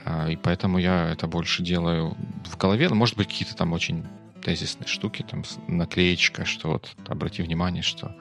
А, 0.04 0.28
и 0.28 0.36
поэтому 0.36 0.78
я 0.78 1.10
это 1.10 1.26
больше 1.26 1.62
делаю 1.62 2.16
в 2.44 2.56
голове. 2.56 2.88
Ну, 2.88 2.94
может 2.94 3.16
быть, 3.16 3.28
какие-то 3.28 3.56
там 3.56 3.72
очень 3.72 4.04
тезисные 4.44 4.88
штуки, 4.88 5.24
там 5.28 5.44
наклеечка, 5.68 6.44
что 6.44 6.68
вот 6.68 6.96
обрати 7.06 7.42
внимание, 7.42 7.82
что 7.82 8.14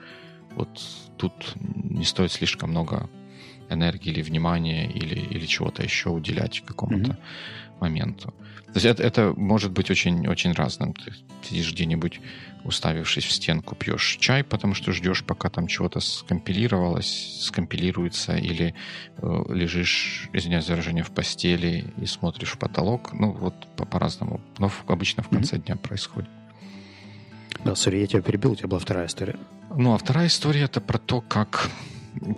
вот 0.56 0.82
тут 1.18 1.34
не 1.56 2.06
стоит 2.06 2.32
слишком 2.32 2.72
много 2.72 3.10
энергии 3.70 4.12
или 4.12 4.22
внимания 4.22 4.90
или, 4.90 5.16
или 5.16 5.46
чего-то 5.46 5.82
еще 5.82 6.10
уделять 6.10 6.62
какому-то 6.66 7.12
mm-hmm. 7.12 7.80
моменту. 7.80 8.34
То 8.68 8.78
есть 8.78 8.86
это, 8.86 9.04
это 9.04 9.34
может 9.36 9.72
быть 9.72 9.90
очень, 9.92 10.28
очень 10.28 10.54
разным. 10.54 10.94
Ты 10.94 11.14
сидишь 11.44 11.74
где-нибудь, 11.74 12.22
уставившись 12.64 13.26
в 13.26 13.32
стенку, 13.32 13.76
пьешь 13.76 14.18
чай, 14.20 14.44
потому 14.44 14.74
что 14.74 14.92
ждешь, 14.92 15.24
пока 15.24 15.50
там 15.50 15.68
чего-то 15.68 16.00
скомпилировалось, 16.00 17.40
скомпилируется, 17.42 18.36
или 18.36 18.76
э, 19.18 19.44
лежишь, 19.50 20.30
извиняюсь 20.34 20.66
за 20.66 20.74
выражение, 20.74 21.04
в 21.04 21.12
постели 21.12 21.86
и 22.02 22.06
смотришь 22.06 22.52
в 22.52 22.58
потолок. 22.58 23.14
Ну, 23.14 23.32
вот 23.32 23.54
по- 23.76 23.86
по-разному. 23.86 24.42
Но 24.60 24.70
в, 24.70 24.84
обычно 24.88 25.24
в 25.24 25.30
конце 25.30 25.56
mm-hmm. 25.56 25.66
дня 25.66 25.76
происходит. 25.76 26.30
Да, 27.64 27.76
сори, 27.76 27.98
я 28.00 28.08
тебя 28.08 28.22
перебил, 28.22 28.52
у 28.52 28.56
тебя 28.56 28.68
была 28.68 28.80
вторая 28.80 29.08
история. 29.08 29.36
Ну, 29.76 29.94
а 29.94 29.98
вторая 29.98 30.28
история— 30.28 30.62
это 30.64 30.82
про 30.82 30.98
то, 30.98 31.22
как 31.22 31.70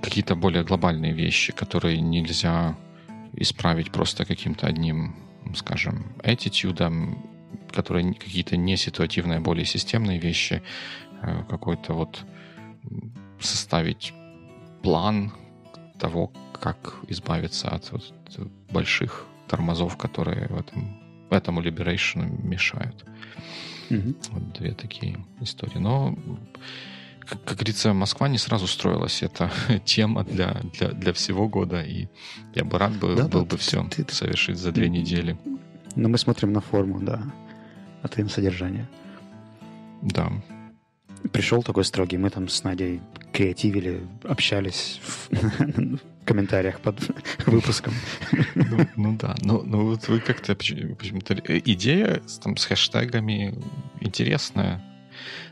какие-то 0.02 0.36
более 0.36 0.64
глобальные 0.64 1.14
вещи, 1.14 1.54
которые 1.54 2.02
нельзя 2.02 2.78
исправить 3.34 3.92
просто 3.92 4.26
каким-то 4.26 4.68
одним 4.68 5.16
скажем, 5.56 6.06
attitude, 6.24 7.18
которые 7.74 8.14
какие-то 8.14 8.58
не 8.58 8.78
ситуативные, 8.78 9.38
а 9.38 9.42
более 9.42 9.66
системные 9.66 10.20
вещи, 10.20 10.62
э, 11.22 11.44
какой-то 11.50 11.94
вот 11.94 12.24
составить 13.40 14.14
план 14.82 15.32
того, 16.00 16.32
как 16.60 16.96
избавиться 17.08 17.70
от 17.70 17.92
вот 17.92 18.14
больших 18.72 19.26
тормозов, 19.48 19.98
которые 19.98 20.48
в 20.48 20.60
этом, 20.60 20.98
этому 21.30 21.62
liberation 21.62 22.42
мешают. 22.44 23.06
Mm-hmm. 23.90 24.16
Вот 24.32 24.54
две 24.54 24.74
такие 24.74 25.26
истории. 25.42 25.80
Но, 25.80 26.18
как, 27.20 27.44
как 27.44 27.58
говорится, 27.58 27.94
Москва 27.94 28.28
не 28.28 28.38
сразу 28.38 28.68
строилась. 28.68 29.24
Это 29.24 29.52
тема 29.86 30.24
для, 30.24 30.62
для, 30.74 30.90
для 30.90 31.14
всего 31.14 31.48
года, 31.48 31.82
и 31.82 32.08
я 32.56 32.64
бы 32.64 32.78
рад 32.78 32.94
бы, 32.94 33.16
да, 33.16 33.28
был 33.28 33.42
да, 33.42 33.46
бы 33.46 33.50
ты, 33.50 33.58
все 33.58 33.84
ты, 33.84 34.06
совершить 34.14 34.58
за 34.58 34.72
две 34.72 34.90
недели. 34.90 35.38
Но 35.96 36.10
мы 36.10 36.18
смотрим 36.18 36.54
на 36.54 36.62
форму, 36.62 37.00
да, 37.00 37.24
а 38.04 38.08
ты 38.08 38.24
на 38.24 38.30
содержание. 38.30 38.88
Да. 40.02 40.32
Пришел 41.32 41.64
такой 41.64 41.86
строгий, 41.86 42.18
мы 42.18 42.30
там 42.30 42.50
с 42.50 42.64
Надей 42.64 43.02
креативили, 43.32 44.06
общались 44.24 45.00
в, 45.02 45.30
в 45.32 46.00
комментариях 46.26 46.82
под 46.82 47.00
выпуском. 47.46 47.94
Ну, 48.56 48.88
ну 48.98 49.18
да, 49.18 49.36
ну, 49.42 49.64
ну 49.64 49.86
вот 49.86 50.08
вы 50.10 50.20
как-то 50.20 50.56
почему-то... 50.56 51.34
Идея 51.34 52.22
там, 52.44 52.58
с 52.58 52.66
хэштегами 52.66 53.58
интересная, 54.02 54.84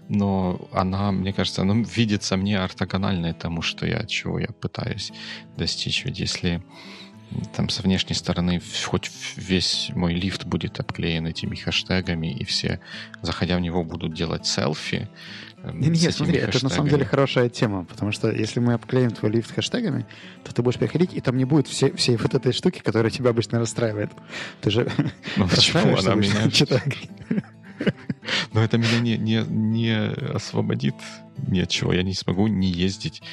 но 0.10 0.68
она, 0.74 1.14
мне 1.14 1.32
кажется, 1.32 1.62
она 1.62 1.76
видится 1.96 2.36
мне 2.36 2.60
ортогональной 2.60 3.34
тому, 3.34 3.62
что 3.62 3.86
я, 3.86 4.06
чего 4.06 4.40
я 4.40 4.48
пытаюсь 4.48 5.14
достичь. 5.58 6.04
Ведь 6.04 6.20
если 6.20 6.62
там 7.56 7.70
со 7.70 7.82
внешней 7.82 8.16
стороны 8.16 8.62
хоть 8.86 9.12
весь 9.36 9.92
мой 9.96 10.14
лифт 10.14 10.46
будет 10.46 10.80
обклеен 10.80 11.28
этими 11.28 11.56
хэштегами, 11.56 12.34
и 12.34 12.44
все, 12.44 12.80
заходя 13.22 13.58
в 13.58 13.62
него, 13.62 13.84
будут 13.84 14.14
делать 14.14 14.46
селфи. 14.46 15.10
Э, 15.64 15.72
не, 15.74 15.90
нет, 15.90 16.14
смотри, 16.14 16.38
это 16.38 16.64
на 16.64 16.70
самом 16.70 16.90
деле 16.90 17.06
хорошая 17.06 17.50
тема, 17.50 17.86
потому 17.86 18.12
что 18.12 18.32
если 18.32 18.60
мы 18.60 18.74
обклеим 18.74 19.12
твой 19.12 19.32
лифт 19.32 19.54
хэштегами, 19.54 20.06
то 20.44 20.54
ты 20.54 20.62
будешь 20.62 20.78
приходить, 20.78 21.14
и 21.14 21.22
там 21.22 21.38
не 21.38 21.46
будет 21.46 21.68
все, 21.68 21.92
всей 21.94 22.18
вот 22.18 22.34
этой 22.34 22.52
штуки, 22.52 22.82
которая 22.84 23.12
тебя 23.12 23.30
обычно 23.30 23.60
расстраивает. 23.60 24.12
Ты 24.62 24.72
же 24.72 24.92
ну, 25.38 25.48
почему 25.48 25.98
она 25.98 26.16
меня... 26.16 26.50
Но 28.54 28.64
это 28.64 28.78
меня 28.78 29.00
не, 29.00 29.18
не, 29.18 29.44
не 29.48 30.10
освободит 30.34 30.96
ни 31.48 31.60
от 31.60 31.70
чего. 31.70 31.94
Я 31.94 32.04
не 32.04 32.14
смогу 32.14 32.48
не 32.48 32.68
ездить 32.68 33.24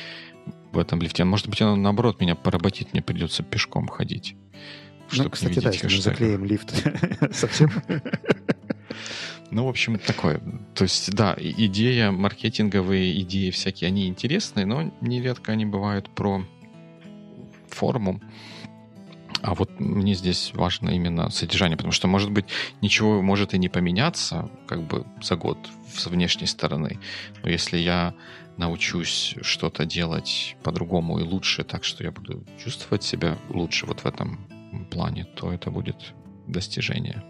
в 0.73 0.79
этом 0.79 1.01
лифте. 1.01 1.25
Может 1.25 1.49
быть, 1.49 1.61
оно 1.63 1.77
наоборот 1.77 2.21
меня 2.21 2.35
поработит, 2.35 2.93
мне 2.93 3.03
придется 3.03 3.43
пешком 3.43 3.89
ходить. 3.89 4.37
Ну, 5.13 5.31
кстати, 5.31 5.61
да, 5.61 5.71
если 5.71 5.87
мы 5.87 6.03
заклеим 6.03 6.45
лифт 6.45 6.75
совсем. 7.33 7.71
Ну, 9.51 9.65
в 9.65 9.69
общем, 9.69 9.99
такое. 9.99 10.41
То 10.75 10.85
есть, 10.85 11.11
да, 11.15 11.35
идея, 11.39 12.11
маркетинговые 12.11 13.19
идеи 13.23 13.51
всякие, 13.51 13.89
они 13.89 14.07
интересные, 14.07 14.67
но 14.67 14.93
нередко 15.01 15.53
они 15.53 15.65
бывают 15.65 16.11
про 16.11 16.45
форму. 17.69 18.21
А 19.41 19.55
вот 19.55 19.79
мне 19.79 20.15
здесь 20.15 20.51
важно 20.53 20.91
именно 20.91 21.31
содержание, 21.31 21.77
потому 21.77 21.93
что, 21.93 22.09
может 22.09 22.31
быть, 22.31 22.47
ничего 22.83 23.23
может 23.23 23.55
и 23.55 23.59
не 23.59 23.69
поменяться 23.69 24.51
как 24.67 24.83
бы 24.83 25.07
за 25.23 25.37
год 25.37 25.59
с 25.95 26.07
внешней 26.07 26.47
стороны. 26.47 26.99
Но 27.43 27.49
если 27.49 27.79
я 27.79 28.15
научусь 28.59 29.37
что-то 29.41 29.87
делать 29.87 30.57
по-другому 30.63 31.21
и 31.21 31.23
лучше, 31.23 31.65
так 31.65 31.85
что 31.85 32.05
я 32.05 32.11
буду 32.11 32.45
чувствовать 32.63 33.03
себя 33.03 33.39
лучше 33.49 33.87
вот 33.87 34.01
в 34.01 34.07
этом 34.07 34.39
плане, 34.91 35.25
то 35.25 35.53
это 35.53 35.71
будет 35.71 36.15
достижение. 36.47 37.23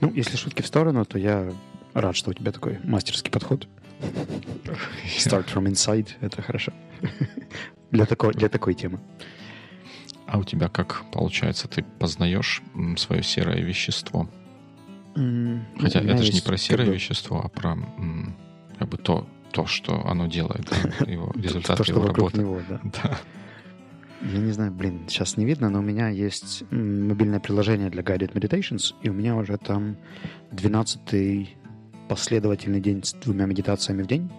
Ну, 0.00 0.12
если 0.12 0.36
шутки 0.36 0.62
в 0.62 0.66
сторону, 0.66 1.04
то 1.04 1.18
я 1.18 1.52
рад, 1.94 2.16
что 2.16 2.30
у 2.30 2.34
тебя 2.34 2.52
такой 2.52 2.78
мастерский 2.84 3.30
подход. 3.30 3.68
Start 5.18 5.52
from 5.52 5.66
inside— 5.66 6.08
это 6.20 6.42
хорошо. 6.42 6.72
для, 7.90 8.06
такой, 8.06 8.32
для 8.32 8.48
такой 8.48 8.74
темы. 8.74 9.00
А 10.26 10.38
у 10.38 10.44
тебя 10.44 10.68
как 10.68 11.04
получается? 11.12 11.68
Ты 11.68 11.82
познаешь 11.82 12.62
свое 12.96 13.22
серое 13.22 13.60
вещество? 13.60 14.30
Mm, 15.14 15.60
Хотя 15.78 16.00
это 16.00 16.22
же 16.22 16.32
не 16.32 16.40
про 16.40 16.56
серое 16.56 16.86
бы... 16.86 16.94
вещество, 16.94 17.42
а 17.44 17.48
про 17.48 17.76
как 18.78 18.88
бы 18.88 18.96
то, 18.96 19.28
то, 19.52 19.66
что 19.66 20.04
оно 20.06 20.26
делает, 20.26 20.68
его 21.06 21.32
результат 21.34 21.86
его 21.86 22.06
работы. 22.06 22.38
Него, 22.38 22.60
да. 22.68 22.80
да. 23.02 23.18
Я 24.22 24.38
не 24.38 24.52
знаю, 24.52 24.70
блин, 24.70 25.00
сейчас 25.08 25.36
не 25.36 25.44
видно, 25.44 25.68
но 25.68 25.80
у 25.80 25.82
меня 25.82 26.08
есть 26.08 26.62
мобильное 26.70 27.40
приложение 27.40 27.90
для 27.90 28.02
Guided 28.02 28.32
Meditations, 28.32 28.94
и 29.02 29.08
у 29.08 29.12
меня 29.12 29.34
уже 29.36 29.58
там 29.58 29.96
12-й 30.52 31.56
последовательный 32.08 32.80
день 32.80 33.02
с 33.02 33.14
двумя 33.14 33.46
медитациями 33.46 34.02
в 34.02 34.06
день. 34.06 34.30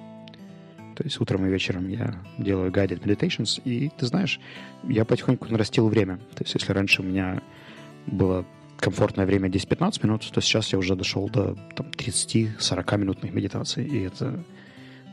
То 0.96 1.04
есть 1.04 1.20
утром 1.20 1.46
и 1.46 1.50
вечером 1.50 1.90
я 1.90 2.22
делаю 2.38 2.72
guided 2.72 3.02
meditations, 3.02 3.62
и 3.64 3.90
ты 3.98 4.06
знаешь, 4.06 4.40
я 4.84 5.06
потихоньку 5.06 5.48
нарастил 5.50 5.88
время. 5.88 6.18
То 6.36 6.44
есть 6.44 6.54
если 6.54 6.72
раньше 6.72 7.02
у 7.02 7.06
меня 7.06 7.42
было 8.06 8.46
комфортное 8.78 9.26
время 9.26 9.50
10-15 9.50 10.00
минут, 10.04 10.30
то 10.32 10.42
сейчас 10.42 10.72
я 10.72 10.78
уже 10.78 10.96
дошел 10.96 11.30
до 11.30 11.56
там, 11.76 11.88
30-40 11.88 12.98
минутных 12.98 13.34
медитаций, 13.34 13.86
и 13.86 14.02
это 14.02 14.44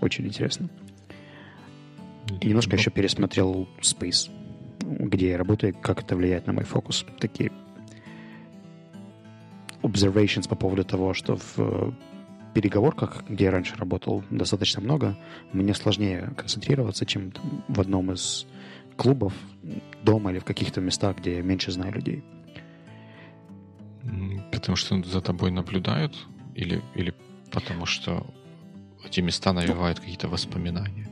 очень 0.00 0.26
интересно. 0.26 0.68
И 2.40 2.46
немножко 2.46 2.76
еще 2.76 2.90
пересмотрел 2.90 3.68
Space, 3.80 4.30
где 4.80 5.30
я 5.30 5.38
работаю, 5.38 5.74
как 5.74 6.02
это 6.02 6.16
влияет 6.16 6.46
на 6.46 6.52
мой 6.52 6.64
фокус. 6.64 7.04
Такие 7.18 7.50
observations 9.82 10.48
по 10.48 10.56
поводу 10.56 10.84
того, 10.84 11.14
что 11.14 11.36
в 11.36 11.94
переговорках, 12.54 13.24
где 13.28 13.44
я 13.44 13.50
раньше 13.50 13.76
работал 13.76 14.24
достаточно 14.30 14.82
много, 14.82 15.16
мне 15.52 15.74
сложнее 15.74 16.32
концентрироваться, 16.36 17.06
чем 17.06 17.32
в 17.68 17.80
одном 17.80 18.12
из 18.12 18.46
клубов 18.96 19.32
дома 20.02 20.30
или 20.32 20.38
в 20.38 20.44
каких-то 20.44 20.80
местах, 20.80 21.18
где 21.18 21.36
я 21.36 21.42
меньше 21.42 21.72
знаю 21.72 21.94
людей. 21.94 22.24
Потому 24.52 24.76
что 24.76 25.02
за 25.02 25.20
тобой 25.20 25.50
наблюдают? 25.50 26.26
Или, 26.54 26.82
или 26.94 27.14
потому 27.50 27.86
что 27.86 28.26
эти 29.06 29.20
места 29.20 29.52
навевают 29.52 29.98
ну, 29.98 30.02
какие-то 30.02 30.28
воспоминания? 30.28 31.08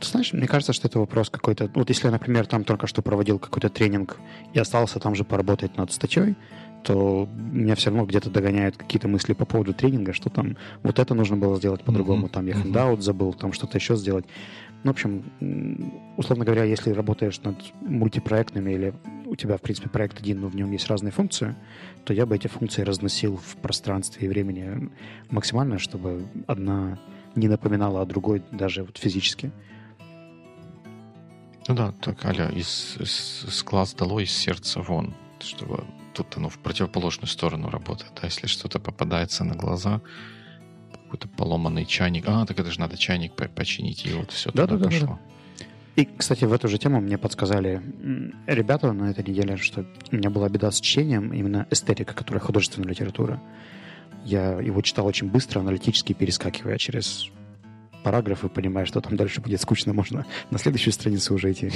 Ты 0.00 0.06
знаешь, 0.06 0.32
мне 0.32 0.46
кажется, 0.46 0.72
что 0.72 0.88
это 0.88 0.98
вопрос 0.98 1.28
какой-то... 1.30 1.70
Вот 1.74 1.88
если 1.88 2.06
я, 2.06 2.12
например, 2.12 2.46
там 2.46 2.64
только 2.64 2.86
что 2.86 3.02
проводил 3.02 3.38
какой-то 3.38 3.68
тренинг 3.68 4.16
и 4.52 4.58
остался 4.58 5.00
там 5.00 5.14
же 5.14 5.24
поработать 5.24 5.76
над 5.76 5.92
статьей, 5.92 6.36
то 6.84 7.28
меня 7.36 7.74
все 7.74 7.90
равно 7.90 8.06
где-то 8.06 8.30
догоняют 8.30 8.76
какие-то 8.76 9.08
мысли 9.08 9.32
по 9.32 9.44
поводу 9.44 9.74
тренинга, 9.74 10.12
что 10.12 10.30
там 10.30 10.56
вот 10.82 10.98
это 10.98 11.14
нужно 11.14 11.36
было 11.36 11.56
сделать 11.56 11.82
по-другому, 11.82 12.26
mm-hmm. 12.26 12.30
там 12.30 12.46
я 12.46 12.54
хендаут 12.54 13.02
забыл, 13.02 13.32
там 13.32 13.52
что-то 13.52 13.78
еще 13.78 13.96
сделать. 13.96 14.24
Ну, 14.84 14.92
в 14.92 14.94
общем, 14.94 15.24
условно 16.16 16.44
говоря, 16.44 16.62
если 16.62 16.92
работаешь 16.92 17.40
над 17.42 17.56
мультипроектными 17.80 18.70
или 18.70 18.94
у 19.28 19.36
тебя, 19.36 19.56
в 19.56 19.60
принципе, 19.60 19.88
проект 19.88 20.18
один, 20.20 20.40
но 20.40 20.48
в 20.48 20.56
нем 20.56 20.70
есть 20.72 20.86
разные 20.88 21.12
функции, 21.12 21.54
то 22.04 22.12
я 22.12 22.26
бы 22.26 22.34
эти 22.34 22.46
функции 22.46 22.82
разносил 22.82 23.36
в 23.36 23.56
пространстве 23.56 24.26
и 24.26 24.28
времени 24.28 24.90
максимально, 25.30 25.78
чтобы 25.78 26.26
одна 26.46 26.98
не 27.34 27.48
напоминала 27.48 28.02
о 28.02 28.06
другой 28.06 28.42
даже 28.50 28.82
вот 28.82 28.98
физически. 28.98 29.52
Ну 31.68 31.74
да, 31.74 31.92
так, 32.00 32.24
аля, 32.24 32.48
из, 32.48 32.96
из, 32.98 33.44
из 33.46 33.62
глаз 33.62 33.94
дало, 33.94 34.20
из 34.20 34.32
сердца 34.32 34.80
вон, 34.80 35.14
чтобы 35.40 35.84
тут 36.14 36.36
оно 36.36 36.48
в 36.48 36.58
противоположную 36.58 37.28
сторону 37.28 37.68
работает. 37.68 38.12
А 38.22 38.26
если 38.26 38.46
что-то 38.46 38.80
попадается 38.80 39.44
на 39.44 39.54
глаза, 39.54 40.00
какой-то 40.92 41.28
поломанный 41.28 41.84
чайник, 41.84 42.24
а, 42.26 42.44
так 42.46 42.58
это 42.58 42.70
же 42.70 42.80
надо 42.80 42.96
чайник 42.96 43.34
починить, 43.54 44.04
и 44.06 44.12
вот 44.12 44.30
все 44.30 44.50
да, 44.52 44.66
туда 44.66 44.78
да, 44.78 44.84
пошло. 44.86 45.06
Да, 45.06 45.12
да. 45.14 45.20
И, 45.98 46.04
кстати, 46.04 46.44
в 46.44 46.52
эту 46.52 46.68
же 46.68 46.78
тему 46.78 47.00
мне 47.00 47.18
подсказали 47.18 47.82
ребята 48.46 48.92
на 48.92 49.10
этой 49.10 49.24
неделе, 49.24 49.56
что 49.56 49.84
у 50.12 50.14
меня 50.14 50.30
была 50.30 50.48
беда 50.48 50.70
с 50.70 50.80
чтением, 50.80 51.32
именно 51.32 51.66
эстетика, 51.72 52.14
которая 52.14 52.40
художественная 52.40 52.88
литература. 52.88 53.42
Я 54.24 54.60
его 54.60 54.80
читал 54.82 55.06
очень 55.06 55.28
быстро, 55.28 55.58
аналитически 55.58 56.12
перескакивая 56.12 56.78
через 56.78 57.30
параграфы, 58.04 58.48
понимая, 58.48 58.84
что 58.84 59.00
там 59.00 59.16
дальше 59.16 59.40
будет 59.40 59.60
скучно, 59.60 59.92
можно 59.92 60.24
на 60.52 60.58
следующую 60.58 60.92
страницу 60.92 61.34
уже 61.34 61.50
идти. 61.50 61.72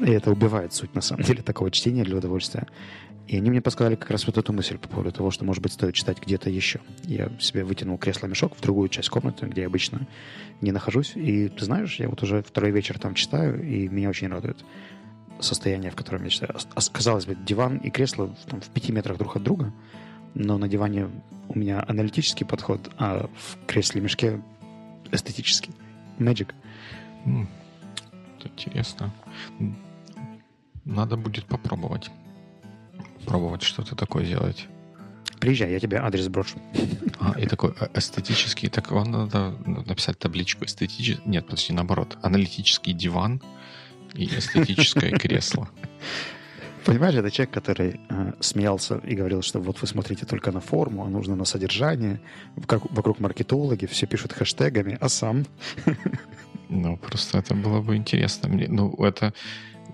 И 0.00 0.10
это 0.10 0.30
убивает 0.30 0.72
суть, 0.72 0.94
на 0.94 1.00
самом 1.00 1.24
деле, 1.24 1.42
такого 1.42 1.70
чтения 1.70 2.04
для 2.04 2.16
удовольствия. 2.16 2.66
И 3.26 3.36
они 3.36 3.50
мне 3.50 3.60
подсказали 3.60 3.94
как 3.94 4.10
раз 4.10 4.26
вот 4.26 4.38
эту 4.38 4.52
мысль 4.52 4.76
по 4.76 4.88
поводу 4.88 5.12
того, 5.12 5.30
что, 5.30 5.44
может 5.44 5.62
быть, 5.62 5.72
стоит 5.72 5.94
читать 5.94 6.18
где-то 6.20 6.50
еще. 6.50 6.80
Я 7.04 7.30
себе 7.38 7.62
вытянул 7.64 7.96
кресло-мешок 7.96 8.56
в 8.56 8.60
другую 8.60 8.88
часть 8.88 9.08
комнаты, 9.08 9.46
где 9.46 9.60
я 9.60 9.66
обычно 9.68 10.08
не 10.60 10.72
нахожусь. 10.72 11.12
И 11.14 11.48
ты 11.48 11.64
знаешь, 11.64 12.00
я 12.00 12.08
вот 12.08 12.22
уже 12.22 12.42
второй 12.42 12.72
вечер 12.72 12.98
там 12.98 13.14
читаю, 13.14 13.62
и 13.62 13.88
меня 13.88 14.08
очень 14.08 14.28
радует 14.28 14.64
состояние, 15.38 15.90
в 15.90 15.96
котором 15.96 16.24
я 16.24 16.30
читаю. 16.30 16.54
Казалось 16.92 17.26
бы, 17.26 17.36
диван 17.36 17.76
и 17.76 17.90
кресло 17.90 18.34
там, 18.48 18.60
в 18.60 18.68
пяти 18.68 18.90
метрах 18.90 19.16
друг 19.18 19.36
от 19.36 19.42
друга, 19.42 19.72
но 20.34 20.58
на 20.58 20.68
диване 20.68 21.08
у 21.48 21.58
меня 21.58 21.84
аналитический 21.86 22.46
подход, 22.46 22.90
а 22.98 23.28
в 23.36 23.66
кресле-мешке 23.66 24.40
эстетический. 25.12 25.72
Magic. 26.18 26.52
Mm, 27.26 27.46
это 28.38 28.48
интересно. 28.48 29.12
Надо 30.90 31.16
будет 31.16 31.44
попробовать. 31.44 32.10
Пробовать 33.24 33.62
что-то 33.62 33.94
такое 33.94 34.26
делать. 34.26 34.66
Приезжай, 35.38 35.70
я 35.70 35.80
тебе 35.80 35.98
адрес 35.98 36.28
брошу. 36.28 36.58
А, 37.20 37.38
и 37.38 37.46
такой 37.46 37.72
э, 37.80 37.88
эстетический, 37.94 38.68
так 38.68 38.90
вам 38.90 39.10
надо 39.10 39.54
написать 39.66 40.18
табличку 40.18 40.64
эстетический, 40.64 41.22
нет, 41.24 41.46
подожди, 41.46 41.72
наоборот, 41.72 42.18
аналитический 42.22 42.92
диван 42.92 43.40
и 44.14 44.26
эстетическое 44.26 45.12
кресло. 45.12 45.68
Понимаешь, 46.84 47.14
это 47.14 47.30
человек, 47.30 47.54
который 47.54 48.00
э, 48.08 48.32
смеялся 48.40 48.96
и 48.98 49.14
говорил, 49.14 49.42
что 49.42 49.60
вот 49.60 49.80
вы 49.80 49.86
смотрите 49.86 50.26
только 50.26 50.50
на 50.50 50.60
форму, 50.60 51.04
а 51.04 51.08
нужно 51.08 51.36
на 51.36 51.44
содержание. 51.44 52.20
Как, 52.66 52.90
вокруг 52.90 53.20
маркетологи 53.20 53.86
все 53.86 54.06
пишут 54.06 54.32
хэштегами, 54.32 54.98
а 55.00 55.08
сам... 55.08 55.46
Ну, 56.72 56.96
просто 56.96 57.38
это 57.38 57.54
было 57.54 57.82
бы 57.82 57.96
интересно. 57.96 58.48
Мне, 58.48 58.68
ну, 58.68 58.94
это 59.04 59.34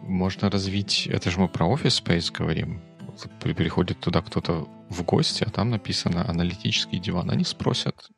можно 0.03 0.51
развить... 0.51 1.07
Это 1.07 1.31
же 1.31 1.41
мы 1.41 1.49
про 1.49 1.67
офис 1.67 2.03
Space 2.03 2.33
говорим. 2.33 2.81
Приходит 3.41 4.01
туда 4.01 4.23
кто-то 4.23 4.69
в 4.89 5.03
гости, 5.03 5.45
а 5.45 5.51
там 5.51 5.71
написано 5.71 6.29
аналитический 6.29 6.99
диван. 6.99 7.31
Они 7.31 7.45
спросят, 7.45 8.11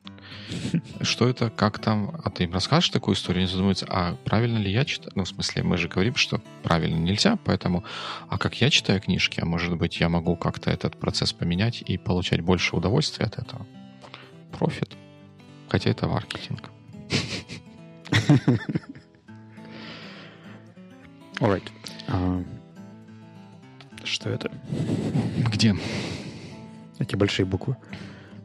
что 1.00 1.28
это, 1.28 1.50
как 1.50 1.78
там, 1.78 2.20
а 2.22 2.30
ты 2.30 2.44
им 2.44 2.52
расскажешь 2.52 2.90
такую 2.90 3.14
историю, 3.14 3.42
они 3.42 3.50
задумаются, 3.50 3.86
а 3.88 4.16
правильно 4.24 4.58
ли 4.58 4.70
я 4.70 4.84
читаю? 4.84 5.12
Ну, 5.14 5.24
в 5.24 5.28
смысле, 5.28 5.62
мы 5.62 5.78
же 5.78 5.88
говорим, 5.88 6.16
что 6.16 6.42
правильно 6.62 6.96
нельзя, 6.96 7.38
поэтому, 7.44 7.84
а 8.28 8.38
как 8.38 8.60
я 8.60 8.70
читаю 8.70 9.00
книжки, 9.00 9.40
а 9.40 9.46
может 9.46 9.76
быть, 9.76 10.00
я 10.00 10.08
могу 10.08 10.36
как-то 10.36 10.70
этот 10.70 10.98
процесс 10.98 11.32
поменять 11.32 11.82
и 11.82 11.96
получать 11.96 12.40
больше 12.40 12.76
удовольствия 12.76 13.26
от 13.26 13.38
этого? 13.38 13.66
Профит. 14.52 14.96
Хотя 15.68 15.90
это 15.90 16.06
маркетинг. 16.06 16.70
Alright. 21.40 21.62
Uh, 22.08 22.44
Что 24.04 24.30
это? 24.30 24.50
Где? 25.52 25.74
Эти 26.98 27.16
большие 27.16 27.46
буквы. 27.46 27.76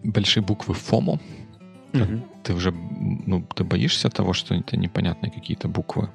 Большие 0.03 0.43
буквы 0.43 0.73
ФОМО. 0.75 1.19
Мгм. 1.93 2.23
Ты 2.43 2.53
уже, 2.53 2.71
ну, 2.71 3.45
ты 3.55 3.63
боишься 3.63 4.09
того, 4.09 4.33
что 4.33 4.55
это 4.55 4.77
непонятные 4.77 5.31
какие-то 5.31 5.67
буквы? 5.67 6.09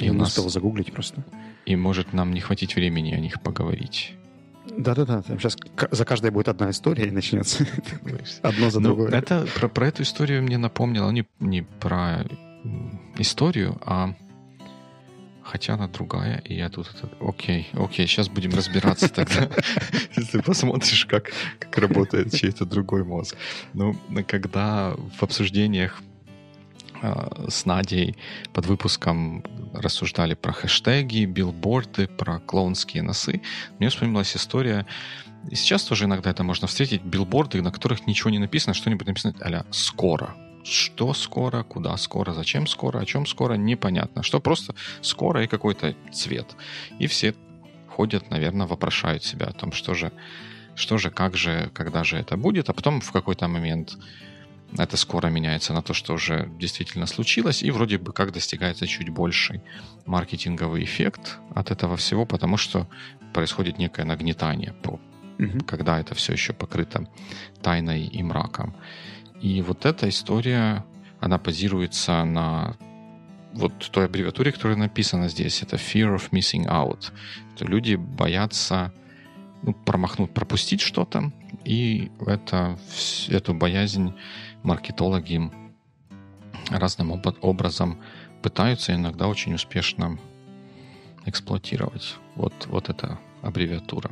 И 0.00 0.06
Я 0.06 0.10
у 0.12 0.14
нас- 0.14 0.28
успел 0.28 0.48
загуглить 0.48 0.92
просто. 0.92 1.22
И 1.64 1.76
может 1.76 2.12
нам 2.12 2.32
не 2.32 2.40
хватить 2.40 2.76
времени 2.76 3.12
о 3.14 3.20
них 3.20 3.40
поговорить. 3.42 4.14
Да-да-да, 4.76 5.22
там 5.22 5.38
сейчас 5.38 5.56
за 5.92 6.04
каждой 6.04 6.30
будет 6.30 6.48
одна 6.48 6.70
история 6.70 7.06
и 7.06 7.10
начнется 7.10 7.64
одно 8.42 8.68
за 8.70 8.80
Ну, 8.80 8.88
другое. 8.88 9.10
это 9.12 9.46
про, 9.54 9.68
про 9.68 9.86
эту 9.88 10.02
историю 10.02 10.42
мне 10.42 10.58
напомнило 10.58 11.10
не, 11.10 11.24
не 11.40 11.62
про 11.62 12.24
историю, 13.16 13.78
а 13.84 14.14
хотя 15.46 15.74
она 15.74 15.88
другая, 15.88 16.38
и 16.44 16.54
я 16.54 16.68
тут... 16.68 16.90
это- 16.94 17.08
Окей, 17.20 17.68
окей, 17.72 18.06
сейчас 18.06 18.28
будем 18.28 18.50
разбираться 18.50 19.08
тогда. 19.08 19.48
Если 20.16 20.40
посмотришь, 20.40 21.06
как, 21.06 21.30
как 21.58 21.78
работает 21.78 22.34
чей-то 22.34 22.64
другой 22.66 23.04
мозг. 23.04 23.36
Ну, 23.72 23.96
когда 24.26 24.94
в 25.18 25.22
обсуждениях 25.22 26.02
а, 27.02 27.46
с 27.48 27.64
Надей 27.64 28.16
под 28.52 28.66
выпуском 28.66 29.44
рассуждали 29.72 30.34
про 30.34 30.52
хэштеги, 30.52 31.24
билборды, 31.26 32.08
про 32.08 32.40
клоунские 32.40 33.02
носы, 33.02 33.40
мне 33.78 33.88
вспомнилась 33.88 34.36
история 34.36 34.86
и 35.50 35.54
сейчас 35.54 35.84
тоже 35.84 36.06
иногда 36.06 36.30
это 36.30 36.42
можно 36.42 36.66
встретить, 36.66 37.02
билборды, 37.02 37.62
на 37.62 37.70
которых 37.70 38.06
ничего 38.06 38.30
не 38.30 38.38
написано, 38.38 38.74
что-нибудь 38.74 39.06
написано 39.06 39.34
а 39.40 39.64
«скоро». 39.70 40.34
Что 40.66 41.14
скоро, 41.14 41.62
куда 41.62 41.96
скоро, 41.96 42.32
зачем 42.32 42.66
скоро, 42.66 42.98
о 42.98 43.06
чем 43.06 43.24
скоро, 43.26 43.54
непонятно. 43.54 44.22
Что 44.22 44.40
просто 44.40 44.74
скоро 45.00 45.44
и 45.44 45.46
какой-то 45.46 45.94
цвет. 46.12 46.56
И 46.98 47.06
все 47.06 47.34
ходят, 47.88 48.30
наверное, 48.30 48.66
вопрошают 48.66 49.22
себя 49.22 49.46
о 49.46 49.52
том, 49.52 49.70
что 49.70 49.94
же, 49.94 50.10
что 50.74 50.98
же, 50.98 51.10
как 51.10 51.36
же, 51.36 51.70
когда 51.72 52.02
же 52.02 52.16
это 52.16 52.36
будет, 52.36 52.68
а 52.68 52.72
потом 52.72 53.00
в 53.00 53.12
какой-то 53.12 53.46
момент 53.46 53.96
это 54.76 54.96
скоро 54.96 55.28
меняется 55.28 55.72
на 55.72 55.82
то, 55.82 55.94
что 55.94 56.14
уже 56.14 56.50
действительно 56.58 57.06
случилось, 57.06 57.62
и 57.62 57.70
вроде 57.70 57.98
бы 57.98 58.12
как 58.12 58.32
достигается 58.32 58.86
чуть 58.88 59.08
больший 59.08 59.62
маркетинговый 60.04 60.82
эффект 60.82 61.38
от 61.54 61.70
этого 61.70 61.96
всего, 61.96 62.26
потому 62.26 62.56
что 62.56 62.88
происходит 63.32 63.78
некое 63.78 64.04
нагнетание 64.04 64.72
по 64.82 65.00
Мгм. 65.38 65.60
когда 65.60 66.00
это 66.00 66.14
все 66.14 66.32
еще 66.32 66.52
покрыто 66.52 67.06
тайной 67.62 68.06
и 68.06 68.22
мраком. 68.22 68.74
И 69.40 69.62
вот 69.62 69.84
эта 69.86 70.08
история, 70.08 70.84
она 71.20 71.38
базируется 71.38 72.24
на 72.24 72.76
вот 73.52 73.72
той 73.90 74.06
аббревиатуре, 74.06 74.52
которая 74.52 74.76
написана 74.76 75.28
здесь. 75.28 75.62
Это 75.62 75.76
fear 75.76 76.14
of 76.14 76.30
missing 76.30 76.66
out. 76.66 77.12
Что 77.54 77.64
люди 77.64 77.94
боятся 77.94 78.92
ну, 79.62 79.72
промахнуть, 79.72 80.32
пропустить 80.32 80.80
что-то, 80.80 81.32
и 81.64 82.10
это, 82.26 82.78
эту 83.28 83.54
боязнь 83.54 84.14
маркетологи 84.62 85.50
разным 86.70 87.22
образом 87.40 87.98
пытаются 88.42 88.94
иногда 88.94 89.28
очень 89.28 89.54
успешно 89.54 90.18
эксплуатировать. 91.24 92.16
Вот, 92.34 92.52
вот 92.66 92.88
эта 92.88 93.18
аббревиатура. 93.42 94.10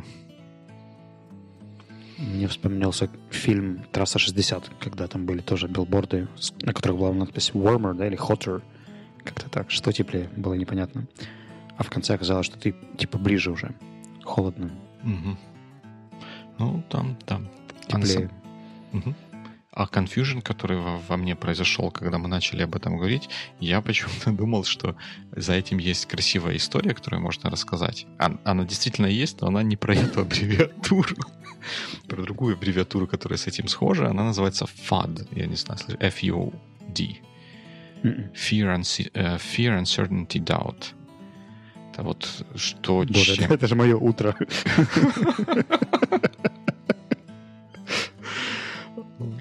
Мне 2.18 2.46
вспомнился 2.48 3.10
фильм 3.30 3.84
«Трасса 3.92 4.18
60», 4.18 4.70
когда 4.80 5.06
там 5.06 5.26
были 5.26 5.40
тоже 5.40 5.68
билборды, 5.68 6.28
на 6.62 6.72
которых 6.72 6.98
была 6.98 7.12
надпись 7.12 7.50
«warmer», 7.54 7.94
да, 7.94 8.06
или 8.06 8.18
«hotter», 8.18 8.62
как-то 9.24 9.48
так, 9.48 9.70
что 9.70 9.92
теплее, 9.92 10.28
было 10.36 10.54
непонятно. 10.54 11.06
А 11.76 11.82
в 11.82 11.90
конце 11.90 12.14
оказалось, 12.14 12.46
что 12.46 12.58
ты 12.58 12.74
типа 12.96 13.18
ближе 13.18 13.50
уже, 13.50 13.74
холодно, 14.22 14.70
Мгм. 15.04 15.36
Ну, 16.58 16.82
там, 16.88 17.16
там. 17.26 17.48
Теплее. 17.86 18.30
Мгм. 18.92 19.14
А 19.76 19.86
confusion, 19.86 20.40
который 20.40 20.78
во, 20.78 20.98
во 21.08 21.16
мне 21.16 21.34
произошел, 21.34 21.90
когда 21.90 22.18
мы 22.18 22.28
начали 22.28 22.62
об 22.62 22.76
этом 22.76 22.96
говорить, 22.96 23.28
я 23.58 23.80
почему-то 23.80 24.30
думал, 24.36 24.64
что 24.64 24.96
за 25.32 25.54
этим 25.54 25.78
есть 25.78 26.06
красивая 26.06 26.56
история, 26.56 26.94
которую 26.94 27.22
можно 27.22 27.50
рассказать. 27.50 28.06
Она 28.18 28.64
действительно 28.64 29.06
есть, 29.06 29.40
но 29.40 29.48
она 29.48 29.62
не 29.64 29.76
про 29.76 29.94
эту 30.04 30.20
аббревиатуру. 30.20 31.16
Про 32.08 32.22
другую 32.22 32.56
аббревиатуру, 32.56 33.06
которая 33.06 33.38
с 33.38 33.46
этим 33.46 33.68
схожа. 33.68 34.08
Она 34.10 34.22
называется 34.22 34.66
FUD. 34.66 35.26
Я 35.34 35.46
не 35.46 35.56
знаю? 35.56 35.80
F-U-D. 35.98 37.16
Мгм. 38.02 38.30
Fear, 38.34 39.10
э, 39.14 39.36
fear, 39.38 39.80
Uncertainty, 39.80 40.44
Doubt. 40.44 40.92
Это 41.90 42.02
вот 42.02 42.44
что... 42.54 43.06
Боже, 43.08 43.36
чем- 43.36 43.50
это 43.50 43.66
же 43.66 43.76
мое 43.76 43.96
утро. 43.96 44.36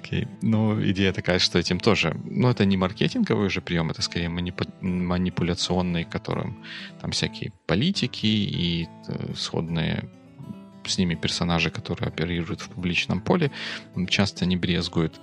Окей. 0.04 0.28
Ну, 0.42 0.82
идея 0.90 1.12
такая, 1.12 1.38
что 1.38 1.58
этим 1.58 1.80
тоже... 1.80 2.14
Ну, 2.24 2.50
это 2.50 2.66
не 2.66 2.76
маркетинговый 2.76 3.46
уже 3.46 3.62
прием, 3.62 3.90
это 3.90 4.02
скорее 4.02 4.28
манипу- 4.28 4.70
манипуляционный, 4.82 6.04
которым 6.04 6.62
там 7.00 7.10
всякие 7.12 7.52
политики 7.66 8.26
и 8.26 8.86
э, 9.08 9.34
сходные 9.34 10.10
с 10.84 10.98
ними 10.98 11.14
персонажи, 11.14 11.70
которые 11.70 12.08
оперируют 12.08 12.60
в 12.60 12.68
публичном 12.68 13.22
поле, 13.22 13.50
часто 14.08 14.44
не 14.44 14.58
брезгуют 14.58 15.18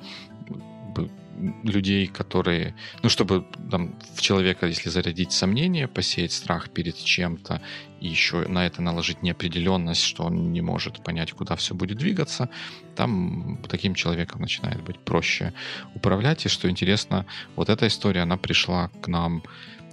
людей, 1.64 2.08
которые, 2.08 2.76
ну, 3.04 3.10
чтобы 3.10 3.46
там 3.70 3.96
в 4.16 4.22
человека, 4.22 4.68
если 4.68 4.90
зарядить 4.90 5.32
сомнения, 5.32 5.88
посеять 5.88 6.32
страх 6.32 6.70
перед 6.70 6.98
чем-то, 6.98 7.62
и 8.00 8.08
еще 8.08 8.48
на 8.48 8.66
это 8.66 8.82
наложить 8.82 9.24
неопределенность, 9.24 10.04
что 10.04 10.24
он 10.24 10.52
не 10.52 10.62
может 10.62 11.04
понять, 11.04 11.32
куда 11.34 11.56
все 11.56 11.74
будет 11.76 11.98
двигаться, 11.98 12.50
там 12.96 13.60
таким 13.70 13.96
человеком 13.96 14.42
начинает 14.42 14.82
быть 14.82 15.00
проще 15.00 15.54
управлять. 15.96 16.46
И 16.46 16.50
что 16.50 16.70
интересно, 16.70 17.26
вот 17.56 17.70
эта 17.70 17.88
история, 17.88 18.22
она 18.22 18.38
пришла 18.38 18.90
к 19.02 19.08
нам 19.08 19.44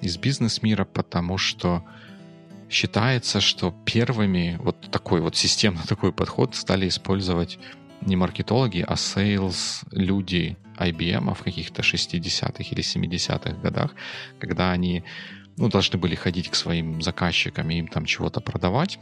из 0.00 0.16
бизнес-мира, 0.16 0.84
потому 0.84 1.38
что 1.38 1.84
считается, 2.70 3.40
что 3.40 3.74
первыми 3.84 4.58
вот 4.60 4.90
такой 4.90 5.20
вот 5.20 5.36
системно 5.36 5.82
такой 5.88 6.12
подход 6.12 6.54
стали 6.54 6.88
использовать 6.88 7.58
не 8.00 8.16
маркетологи, 8.16 8.84
а 8.86 8.94
sales 8.94 9.84
люди 9.90 10.56
IBM 10.78 11.34
в 11.34 11.42
каких-то 11.42 11.82
60-х 11.82 12.64
или 12.70 12.82
70-х 12.82 13.56
годах, 13.62 13.94
когда 14.38 14.72
они 14.72 15.04
ну, 15.56 15.68
должны 15.68 15.98
были 15.98 16.14
ходить 16.14 16.48
к 16.48 16.54
своим 16.54 17.02
заказчикам 17.02 17.70
и 17.70 17.78
им 17.78 17.88
там 17.88 18.04
чего-то 18.04 18.40
продавать. 18.40 18.98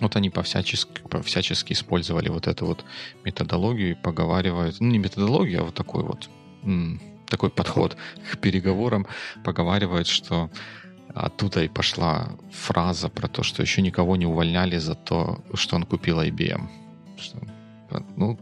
Вот 0.00 0.16
они 0.16 0.30
по-всячески, 0.30 1.00
по-всячески 1.02 1.72
использовали 1.72 2.28
вот 2.28 2.46
эту 2.46 2.66
вот 2.66 2.84
методологию 3.24 3.92
и 3.92 3.94
поговаривают, 3.94 4.80
ну 4.80 4.90
не 4.90 4.98
методологию, 4.98 5.60
а 5.60 5.64
вот 5.64 5.74
такой 5.74 6.02
вот 6.02 6.28
такой 7.28 7.50
подход 7.50 7.96
к 8.32 8.38
переговорам, 8.38 9.06
поговаривают, 9.44 10.06
что 10.06 10.50
оттуда 11.14 11.64
и 11.64 11.68
пошла 11.68 12.32
фраза 12.50 13.08
про 13.08 13.28
то, 13.28 13.42
что 13.42 13.62
еще 13.62 13.82
никого 13.82 14.16
не 14.16 14.26
увольняли 14.26 14.78
за 14.78 14.94
то, 14.94 15.44
что 15.54 15.76
он 15.76 15.84
купил 15.84 16.20
IBM. 16.20 16.68
Что, 17.16 17.38
ну, 18.16 18.38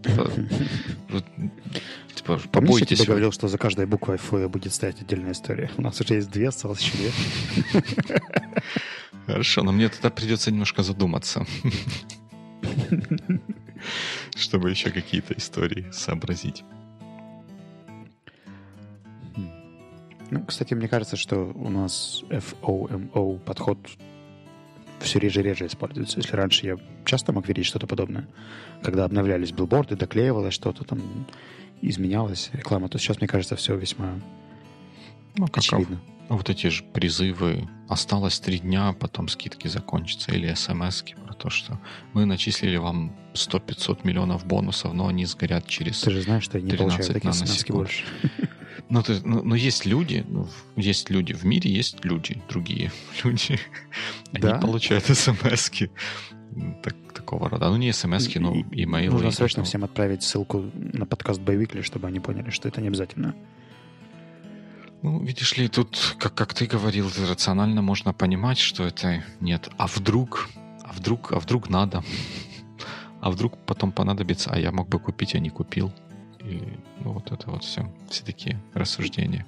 типа, 2.22 2.38
Помнишь, 2.38 2.44
я 2.44 2.50
побойтесь. 2.50 2.98
тебе 2.98 3.08
говорил, 3.08 3.32
что 3.32 3.48
за 3.48 3.58
каждой 3.58 3.86
буквой 3.86 4.16
Ф 4.16 4.32
будет 4.50 4.72
стоять 4.72 5.00
отдельная 5.00 5.32
история? 5.32 5.70
У 5.76 5.82
нас 5.82 6.00
уже 6.00 6.14
есть 6.14 6.30
две, 6.30 6.48
осталось 6.48 6.80
еще 6.80 6.96
две. 6.96 8.22
Хорошо, 9.26 9.62
но 9.62 9.72
мне 9.72 9.88
тогда 9.88 10.10
придется 10.10 10.50
немножко 10.50 10.82
задуматься, 10.82 11.46
чтобы 14.36 14.70
еще 14.70 14.90
какие-то 14.90 15.34
истории 15.34 15.86
сообразить. 15.92 16.64
Ну, 20.30 20.44
кстати, 20.46 20.74
мне 20.74 20.88
кажется, 20.88 21.16
что 21.16 21.52
у 21.54 21.68
нас 21.68 22.24
FOMO 22.30 23.38
подход 23.40 23.78
все 25.00 25.18
реже 25.18 25.40
и 25.40 25.42
реже 25.42 25.66
используется. 25.66 26.18
Если 26.18 26.34
раньше 26.34 26.66
я 26.66 26.78
часто 27.04 27.32
мог 27.32 27.46
видеть 27.46 27.66
что-то 27.66 27.86
подобное, 27.86 28.26
когда 28.82 29.04
обновлялись 29.04 29.52
билборды, 29.52 29.94
доклеивалось 29.96 30.54
что-то 30.54 30.84
там, 30.84 31.26
изменялась 31.82 32.50
реклама, 32.52 32.88
то 32.88 32.98
сейчас, 32.98 33.18
мне 33.18 33.28
кажется, 33.28 33.56
все 33.56 33.76
весьма 33.76 34.18
Ну, 35.36 35.46
как 35.46 35.58
очевидно. 35.58 36.00
а 36.28 36.34
вот 36.36 36.48
эти 36.50 36.68
же 36.68 36.82
призывы 36.84 37.68
«осталось 37.88 38.38
три 38.40 38.58
дня, 38.60 38.92
потом 38.92 39.28
скидки 39.28 39.68
закончатся» 39.68 40.32
или 40.32 40.52
смс 40.54 41.02
про 41.26 41.34
то, 41.34 41.50
что 41.50 41.78
мы 42.12 42.24
начислили 42.24 42.76
вам 42.76 43.12
100-500 43.34 44.00
миллионов 44.04 44.46
бонусов, 44.46 44.92
но 44.94 45.08
они 45.08 45.24
сгорят 45.26 45.66
через... 45.66 46.00
Ты 46.02 46.10
же 46.10 46.22
знаешь, 46.22 46.44
что 46.44 46.58
я 46.58 46.64
не 46.64 46.70
13 46.70 46.96
получаю 46.96 47.14
такие 47.14 47.32
смс 47.32 47.64
больше. 47.66 48.04
Ну, 48.88 49.02
ты- 49.02 49.20
ну, 49.24 49.42
ну, 49.42 49.54
есть 49.54 49.86
люди, 49.86 50.24
ну, 50.28 50.48
есть 50.76 51.08
люди 51.08 51.32
в 51.32 51.44
мире, 51.44 51.70
есть 51.72 52.04
люди, 52.04 52.42
другие 52.48 52.92
люди. 53.24 53.58
Они 54.32 54.42
Да? 54.42 54.58
получают 54.58 55.04
смс 55.06 55.70
так, 56.82 56.94
такого 57.14 57.48
рода. 57.48 57.68
Ну, 57.68 57.76
не 57.76 57.92
смс 57.92 58.34
но 58.36 58.54
И- 58.54 58.84
имейлы. 58.84 59.14
Нужно 59.14 59.30
срочно 59.30 59.62
всем 59.64 59.84
отправить 59.84 60.22
ссылку 60.22 60.70
на 60.74 61.06
подкаст 61.06 61.40
Боевикли, 61.40 61.82
чтобы 61.82 62.08
они 62.08 62.20
поняли, 62.20 62.50
что 62.50 62.68
это 62.68 62.80
не 62.80 62.88
обязательно. 62.88 63.34
Ну, 65.02 65.20
видишь 65.24 65.56
ли, 65.56 65.68
тут, 65.68 66.16
как, 66.18 66.34
как 66.34 66.54
ты 66.54 66.66
говорил, 66.66 67.10
рационально 67.28 67.82
можно 67.82 68.12
понимать, 68.12 68.58
что 68.58 68.84
это 68.84 69.24
нет. 69.40 69.68
А 69.76 69.86
вдруг, 69.88 70.48
а 70.84 70.92
а 70.92 70.92
вдруг, 70.92 71.32
а 71.32 71.40
вдруг 71.40 71.70
надо, 71.70 72.04
а 73.20 73.30
вдруг 73.30 73.56
потом 73.66 73.92
понадобится, 73.92 74.50
а 74.50 74.58
я 74.58 74.72
мог 74.72 74.88
бы 74.88 74.98
купить, 74.98 75.34
а 75.34 75.38
не 75.38 75.50
купил. 75.50 75.92
И 76.40 76.60
ну, 77.00 77.12
вот 77.12 77.32
это 77.32 77.50
вот 77.50 77.64
все, 77.64 77.90
все 78.10 78.24
такие 78.24 78.60
рассуждения. 78.74 79.46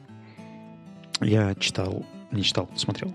Я 1.21 1.55
читал, 1.55 2.05
не 2.33 2.43
читал, 2.43 2.69
смотрел 2.77 3.14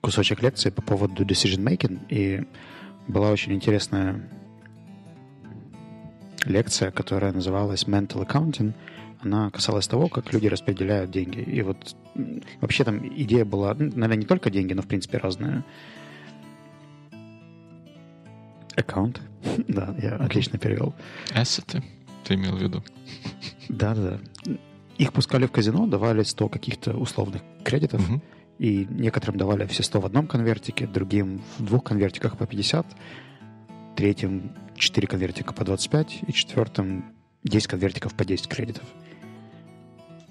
кусочек 0.00 0.42
лекции 0.42 0.70
по 0.70 0.82
поводу 0.82 1.24
decision 1.24 1.62
making, 1.62 2.00
и 2.08 2.44
была 3.08 3.30
очень 3.30 3.52
интересная 3.52 4.28
лекция, 6.44 6.90
которая 6.90 7.32
называлась 7.32 7.84
Mental 7.84 8.26
Accounting. 8.26 8.72
Она 9.22 9.50
касалась 9.50 9.86
того, 9.86 10.08
как 10.08 10.32
люди 10.32 10.46
распределяют 10.46 11.10
деньги. 11.10 11.40
И 11.40 11.62
вот 11.62 11.94
вообще 12.60 12.84
там 12.84 13.06
идея 13.06 13.44
была, 13.44 13.74
ну, 13.74 13.86
наверное, 13.86 14.16
не 14.16 14.24
только 14.26 14.50
деньги, 14.50 14.72
но 14.72 14.82
в 14.82 14.86
принципе 14.86 15.18
разные. 15.18 15.64
Аккаунт. 18.76 19.20
да, 19.68 19.94
я 20.00 20.16
отлично 20.16 20.58
перевел. 20.58 20.94
Ассеты, 21.34 21.82
ты 22.24 22.34
имел 22.34 22.56
в 22.56 22.62
виду? 22.62 22.82
Да-да-да. 23.68 24.18
Их 24.96 25.12
пускали 25.12 25.46
в 25.46 25.50
казино, 25.50 25.86
давали 25.86 26.22
100 26.22 26.48
каких-то 26.48 26.96
условных 26.96 27.42
кредитов, 27.64 28.08
угу. 28.08 28.20
И 28.60 28.86
некоторым 28.90 29.38
давали 29.38 29.66
все 29.66 29.82
100 29.82 30.00
в 30.00 30.04
одном 30.04 30.26
конвертике, 30.26 30.86
другим 30.86 31.40
в 31.56 31.64
двух 31.64 31.82
конвертиках 31.82 32.36
по 32.36 32.46
50, 32.46 32.86
третьим 33.96 34.52
4 34.76 35.08
конвертика 35.08 35.54
по 35.54 35.64
25 35.64 36.24
и 36.26 36.32
четвертым 36.34 37.06
10 37.42 37.68
конвертиков 37.68 38.14
по 38.14 38.26
10 38.26 38.48
кредитов. 38.48 38.84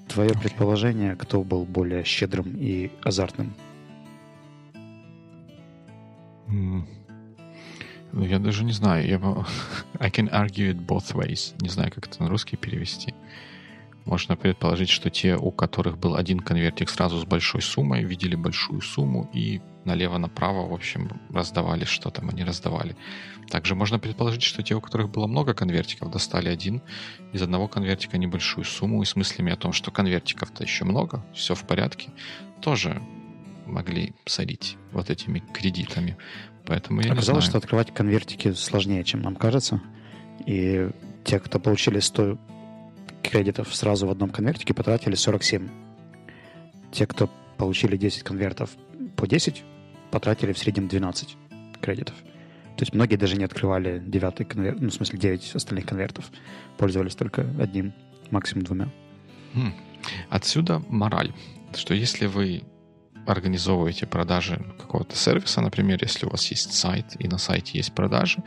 Твое 0.08 0.30
okay. 0.30 0.42
предположение, 0.42 1.16
кто 1.16 1.42
был 1.44 1.66
более 1.66 2.04
щедрым 2.04 2.56
и 2.56 2.92
азартным? 3.02 3.56
Mm. 6.50 6.84
Ну, 8.12 8.26
я 8.26 8.38
даже 8.38 8.64
не 8.64 8.74
знаю. 8.74 9.08
Я... 9.08 9.18
I 10.00 10.12
can 10.12 10.32
argue 10.32 10.72
it 10.72 10.86
both 10.86 11.16
ways. 11.16 11.56
Не 11.62 11.70
знаю, 11.70 11.92
как 11.92 12.06
это 12.08 12.22
на 12.22 12.30
русский 12.30 12.58
перевести. 12.58 13.16
Можно 14.10 14.36
предположить, 14.36 14.90
что 14.90 15.12
те, 15.12 15.36
у 15.36 15.52
которых 15.52 16.00
был 16.00 16.16
один 16.16 16.40
конвертик 16.40 16.90
сразу 16.90 17.20
с 17.20 17.26
большой 17.26 17.62
суммой, 17.62 18.04
видели 18.04 18.34
большую 18.34 18.82
сумму 18.82 19.30
и 19.34 19.62
налево-направо, 19.86 20.68
в 20.68 20.74
общем, 20.74 21.22
раздавали, 21.30 21.86
что 21.86 22.10
там 22.10 22.30
они 22.30 22.44
раздавали. 22.44 22.96
Также 23.52 23.76
можно 23.76 24.00
предположить, 24.00 24.42
что 24.42 24.64
те, 24.64 24.74
у 24.74 24.82
которых 24.82 25.12
было 25.12 25.28
много 25.28 25.54
конвертиков, 25.54 26.10
достали 26.10 26.50
один 26.50 26.82
из 27.34 27.44
одного 27.44 27.68
конвертика 27.68 28.18
небольшую 28.18 28.66
сумму 28.66 29.04
и 29.04 29.06
с 29.06 29.16
мыслями 29.16 29.54
о 29.54 29.58
том, 29.58 29.74
что 29.74 29.92
конвертиков-то 29.92 30.64
еще 30.64 30.86
много, 30.86 31.24
все 31.36 31.54
в 31.54 31.64
порядке, 31.68 32.10
тоже 32.62 33.00
могли 33.68 34.16
сорить 34.26 34.78
вот 34.92 35.12
этими 35.12 35.44
кредитами. 35.54 36.18
Поэтому 36.66 37.02
я 37.02 37.14
Оказалось, 37.14 37.46
что 37.46 37.60
открывать 37.60 37.94
конвертики 37.94 38.54
сложнее, 38.54 39.04
чем 39.04 39.22
нам 39.22 39.36
кажется. 39.36 39.84
И 40.48 40.90
те, 41.26 41.40
кто 41.40 41.60
получили 41.60 42.00
100 42.00 42.40
кредитов 43.24 43.74
сразу 43.76 44.08
в 44.08 44.12
одном 44.12 44.30
конвертике, 44.30 44.74
потратили 44.74 45.16
47. 45.16 45.70
Те, 46.92 47.06
кто 47.06 47.30
получили 47.58 47.98
10 47.98 48.24
конвертов 48.24 48.72
по 49.16 49.28
10, 49.28 49.64
потратили 50.12 50.54
в 50.54 50.58
среднем 50.58 50.88
12 50.88 51.38
кредитов. 51.82 52.16
То 52.76 52.84
есть 52.84 52.94
многие 52.94 53.18
даже 53.18 53.36
не 53.36 53.44
открывали 53.44 54.02
девятый 54.06 54.46
конверт, 54.46 54.80
ну, 54.80 54.90
в 54.90 54.94
смысле, 54.94 55.20
9 55.20 55.56
остальных 55.56 55.86
конвертов. 55.86 56.32
Пользовались 56.78 57.16
только 57.16 57.42
одним, 57.60 57.94
максимум 58.32 58.64
двумя. 58.64 58.90
Хм. 59.54 59.74
Отсюда 60.30 60.82
мораль, 60.88 61.34
что 61.76 61.94
если 61.94 62.28
вы 62.28 62.64
организовываете 63.26 64.06
продажи 64.06 64.64
какого-то 64.80 65.16
сервиса, 65.16 65.62
например, 65.62 66.00
если 66.02 66.26
у 66.26 66.30
вас 66.30 66.46
есть 66.52 66.74
сайт 66.74 67.06
и 67.20 67.28
на 67.28 67.38
сайте 67.38 67.78
есть 67.78 67.94
продажи, 67.94 68.44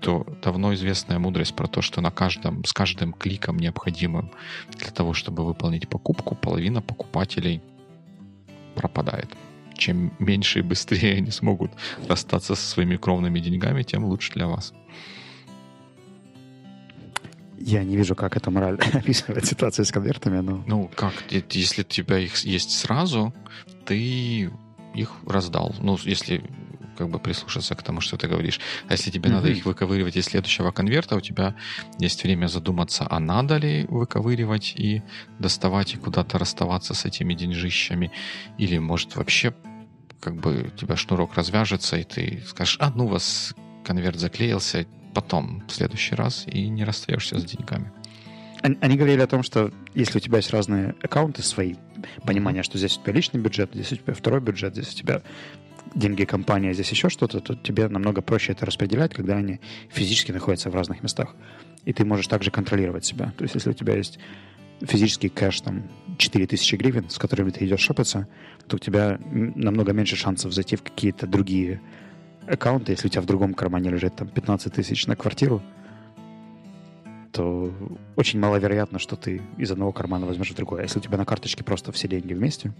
то 0.00 0.26
давно 0.42 0.74
известная 0.74 1.18
мудрость 1.18 1.54
про 1.54 1.66
то, 1.66 1.82
что 1.82 2.00
на 2.00 2.10
каждом, 2.10 2.64
с 2.64 2.72
каждым 2.72 3.12
кликом 3.12 3.58
необходимым 3.58 4.30
для 4.76 4.90
того, 4.90 5.14
чтобы 5.14 5.44
выполнить 5.44 5.88
покупку, 5.88 6.34
половина 6.34 6.82
покупателей 6.82 7.62
пропадает. 8.74 9.30
Чем 9.74 10.12
меньше 10.18 10.60
и 10.60 10.62
быстрее 10.62 11.14
они 11.18 11.30
смогут 11.30 11.72
расстаться 12.08 12.54
со 12.54 12.66
своими 12.66 12.96
кровными 12.96 13.40
деньгами, 13.40 13.82
тем 13.82 14.04
лучше 14.04 14.32
для 14.34 14.46
вас. 14.46 14.72
Я 17.58 17.84
не 17.84 17.96
вижу, 17.96 18.14
как 18.14 18.36
эта 18.36 18.50
мораль 18.50 18.78
описывает 18.92 19.46
ситуацию 19.46 19.84
с 19.84 19.92
конвертами, 19.92 20.40
но... 20.40 20.62
Ну, 20.66 20.90
как? 20.94 21.12
Если 21.30 21.82
у 21.82 21.84
тебя 21.84 22.18
их 22.18 22.36
есть 22.38 22.70
сразу, 22.70 23.34
ты 23.84 24.50
их 24.94 25.10
раздал. 25.26 25.74
Ну, 25.80 25.98
если 26.04 26.42
как 26.96 27.10
бы 27.10 27.18
прислушаться 27.18 27.74
к 27.74 27.82
тому, 27.82 28.00
что 28.00 28.16
ты 28.16 28.26
говоришь. 28.26 28.58
А 28.88 28.92
если 28.92 29.10
тебе 29.10 29.28
mm-hmm. 29.28 29.32
надо 29.34 29.48
их 29.48 29.66
выковыривать 29.66 30.16
из 30.16 30.24
следующего 30.24 30.70
конверта, 30.70 31.16
у 31.16 31.20
тебя 31.20 31.54
есть 31.98 32.24
время 32.24 32.46
задуматься, 32.46 33.06
а 33.08 33.20
надо 33.20 33.58
ли 33.58 33.86
выковыривать 33.88 34.74
и 34.76 35.02
доставать 35.38 35.94
и 35.94 35.98
куда-то 35.98 36.38
расставаться 36.38 36.94
с 36.94 37.04
этими 37.04 37.34
деньжищами, 37.34 38.10
или 38.58 38.78
может 38.78 39.14
вообще 39.14 39.54
как 40.20 40.36
бы 40.36 40.70
у 40.74 40.76
тебя 40.76 40.96
шнурок 40.96 41.34
развяжется, 41.34 41.96
и 41.96 42.04
ты 42.04 42.42
скажешь, 42.46 42.78
а 42.80 42.90
ну 42.90 43.04
у 43.04 43.08
вас 43.08 43.54
конверт 43.84 44.18
заклеился, 44.18 44.86
потом, 45.16 45.62
в 45.66 45.72
следующий 45.72 46.14
раз, 46.14 46.44
и 46.46 46.68
не 46.68 46.84
расстаешься 46.84 47.38
с 47.38 47.44
деньгами. 47.44 47.90
Они, 48.60 48.96
говорили 48.98 49.22
о 49.22 49.26
том, 49.26 49.42
что 49.42 49.72
если 49.94 50.18
у 50.18 50.20
тебя 50.20 50.36
есть 50.36 50.50
разные 50.50 50.94
аккаунты 51.02 51.42
свои, 51.42 51.76
понимание, 52.26 52.62
что 52.62 52.76
здесь 52.76 52.98
у 52.98 53.02
тебя 53.02 53.14
личный 53.14 53.40
бюджет, 53.40 53.70
здесь 53.72 53.92
у 53.92 53.96
тебя 53.96 54.12
второй 54.12 54.42
бюджет, 54.42 54.74
здесь 54.74 54.92
у 54.92 54.96
тебя 54.98 55.22
деньги 55.94 56.24
компании, 56.24 56.74
здесь 56.74 56.90
еще 56.90 57.08
что-то, 57.08 57.40
то 57.40 57.54
тебе 57.54 57.88
намного 57.88 58.20
проще 58.20 58.52
это 58.52 58.66
распределять, 58.66 59.14
когда 59.14 59.36
они 59.36 59.58
физически 59.88 60.32
находятся 60.32 60.68
в 60.68 60.74
разных 60.74 61.02
местах. 61.02 61.34
И 61.86 61.94
ты 61.94 62.04
можешь 62.04 62.26
также 62.26 62.50
контролировать 62.50 63.06
себя. 63.06 63.32
То 63.38 63.44
есть 63.44 63.54
если 63.54 63.70
у 63.70 63.74
тебя 63.74 63.96
есть 63.96 64.18
физический 64.82 65.30
кэш, 65.30 65.62
там, 65.62 65.84
4000 66.18 66.76
гривен, 66.76 67.08
с 67.08 67.16
которыми 67.16 67.48
ты 67.48 67.64
идешь 67.64 67.80
шопиться, 67.80 68.28
то 68.66 68.76
у 68.76 68.78
тебя 68.78 69.18
намного 69.32 69.92
меньше 69.94 70.16
шансов 70.16 70.52
зайти 70.52 70.76
в 70.76 70.82
какие-то 70.82 71.26
другие 71.26 71.80
аккаунта, 72.48 72.92
если 72.92 73.08
у 73.08 73.10
тебя 73.10 73.22
в 73.22 73.26
другом 73.26 73.54
кармане 73.54 73.90
лежит 73.90 74.16
там 74.16 74.28
15 74.28 74.72
тысяч 74.72 75.06
на 75.06 75.16
квартиру, 75.16 75.62
то 77.32 77.72
очень 78.16 78.40
маловероятно, 78.40 78.98
что 78.98 79.16
ты 79.16 79.42
из 79.58 79.70
одного 79.70 79.92
кармана 79.92 80.26
возьмешь 80.26 80.50
в 80.50 80.54
другой. 80.54 80.80
А 80.80 80.82
если 80.84 80.98
у 80.98 81.02
тебя 81.02 81.18
на 81.18 81.24
карточке 81.24 81.64
просто 81.64 81.92
все 81.92 82.08
деньги 82.08 82.32
вместе, 82.32 82.72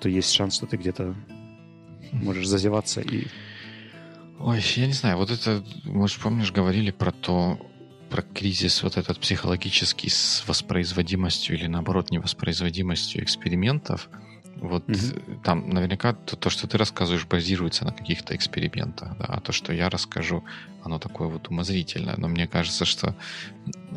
то 0.00 0.08
есть 0.08 0.32
шанс, 0.32 0.56
что 0.56 0.66
ты 0.66 0.76
где-то 0.76 1.14
можешь 2.12 2.46
зазеваться 2.46 3.00
и... 3.00 3.26
Ой, 4.38 4.60
я 4.76 4.86
не 4.86 4.92
знаю, 4.92 5.16
вот 5.16 5.30
это, 5.30 5.62
может, 5.84 6.18
помнишь, 6.20 6.52
говорили 6.52 6.90
про 6.90 7.12
то, 7.12 7.58
про 8.10 8.22
кризис 8.22 8.82
вот 8.82 8.96
этот 8.96 9.18
психологический 9.18 10.10
с 10.10 10.44
воспроизводимостью 10.46 11.56
или, 11.56 11.66
наоборот, 11.66 12.10
невоспроизводимостью 12.10 13.22
экспериментов– 13.22 14.08
вот 14.56 14.88
mm-hmm. 14.88 15.40
там 15.42 15.68
наверняка 15.68 16.12
то, 16.12 16.36
то, 16.36 16.50
что 16.50 16.66
ты 16.66 16.78
рассказываешь, 16.78 17.26
базируется 17.26 17.84
на 17.84 17.92
каких-то 17.92 18.34
экспериментах, 18.34 19.16
да, 19.18 19.26
а 19.26 19.40
то, 19.40 19.52
что 19.52 19.72
я 19.72 19.90
расскажу, 19.90 20.44
оно 20.82 20.98
такое 20.98 21.28
вот 21.28 21.48
умозрительное. 21.48 22.14
Но 22.16 22.28
мне 22.28 22.46
кажется, 22.46 22.84
что 22.84 23.16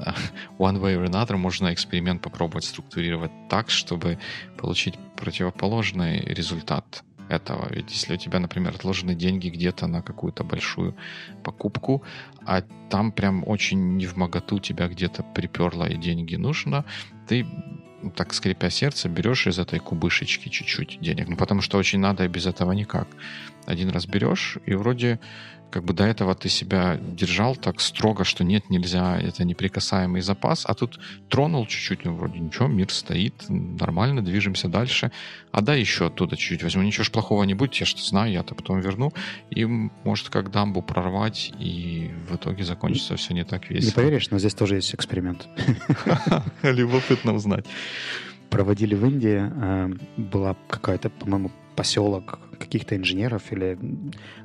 one 0.58 0.80
way 0.82 0.96
or 0.96 1.06
another 1.06 1.38
можно 1.38 1.74
эксперимент 1.74 2.22
попробовать 2.22 2.66
структурировать 2.66 3.32
так, 3.50 3.70
чтобы 3.70 4.20
получить 4.58 4.96
противоположный 5.16 6.20
результат 6.20 7.04
этого. 7.30 7.68
Ведь 7.70 7.92
если 7.92 8.14
у 8.14 8.18
тебя, 8.18 8.40
например, 8.40 8.74
отложены 8.76 9.16
деньги 9.16 9.50
где-то 9.50 9.88
на 9.88 10.02
какую-то 10.02 10.44
большую 10.44 10.96
покупку, 11.44 12.04
а 12.46 12.62
там 12.90 13.12
прям 13.12 13.44
очень 13.48 13.98
не 13.98 14.06
в 14.06 14.16
моготу 14.16 14.60
тебя 14.60 14.88
где-то 14.88 15.24
приперло 15.24 15.86
и 15.86 15.98
деньги 15.98 16.36
нужно, 16.36 16.86
ты 17.28 17.46
так 18.16 18.34
скрипя 18.34 18.70
сердце, 18.70 19.10
берешь 19.10 19.48
из 19.48 19.60
этой 19.60 19.80
кубышечки 19.80 20.50
чуть-чуть 20.50 21.00
денег. 21.02 21.28
Ну, 21.28 21.36
потому 21.36 21.62
что 21.62 21.78
очень 21.78 22.00
надо, 22.00 22.26
и 22.26 22.28
без 22.28 22.46
этого 22.46 22.72
никак. 22.72 23.08
Один 23.66 23.90
раз 23.90 24.06
берешь, 24.06 24.58
и 24.66 24.74
вроде 24.76 25.20
как 25.70 25.84
бы 25.84 25.94
до 25.94 26.06
этого 26.06 26.36
ты 26.36 26.50
себя 26.50 26.98
держал 27.02 27.56
так 27.56 27.82
строго, 27.82 28.24
что 28.24 28.44
нет, 28.44 28.70
нельзя, 28.70 29.20
это 29.20 29.44
неприкасаемый 29.44 30.22
запас, 30.22 30.66
а 30.66 30.74
тут 30.74 31.00
тронул 31.30 31.66
чуть-чуть, 31.66 32.06
ну, 32.06 32.16
вроде 32.16 32.40
ничего, 32.40 32.68
мир 32.68 32.90
стоит, 32.92 33.34
нормально, 33.50 34.24
движемся 34.24 34.68
дальше, 34.68 35.12
а 35.52 35.62
да 35.62 35.74
еще 35.74 36.08
оттуда 36.08 36.38
чуть-чуть 36.38 36.64
возьму, 36.64 36.84
ничего 36.84 37.04
ж 37.04 37.12
плохого 37.12 37.44
не 37.44 37.54
будет, 37.54 37.76
я 37.76 37.86
что 37.86 38.02
знаю, 38.02 38.32
я-то 38.32 38.56
потом 38.56 38.80
верну, 38.80 39.12
и 39.50 39.66
может 39.66 40.30
как 40.30 40.52
дамбу 40.52 40.82
прорвать, 40.82 41.52
и 41.60 42.12
в 42.30 42.36
итоге 42.36 42.64
закончится 42.64 43.16
все 43.16 43.34
не 43.34 43.44
так 43.44 43.70
весело. 43.70 43.90
Не 43.90 43.94
поверишь, 43.94 44.30
но 44.30 44.40
здесь 44.40 44.54
тоже 44.54 44.76
есть 44.76 44.94
эксперимент. 44.96 45.48
Любопытно 46.64 47.34
узнать. 47.34 47.66
Проводили 48.50 48.96
в 48.96 49.06
Индии, 49.06 49.52
э, 49.52 49.90
была 50.16 50.56
какая-то, 50.70 51.10
по-моему, 51.10 51.52
поселок 51.78 52.40
каких-то 52.60 52.98
инженеров 52.98 53.44
или 53.52 53.78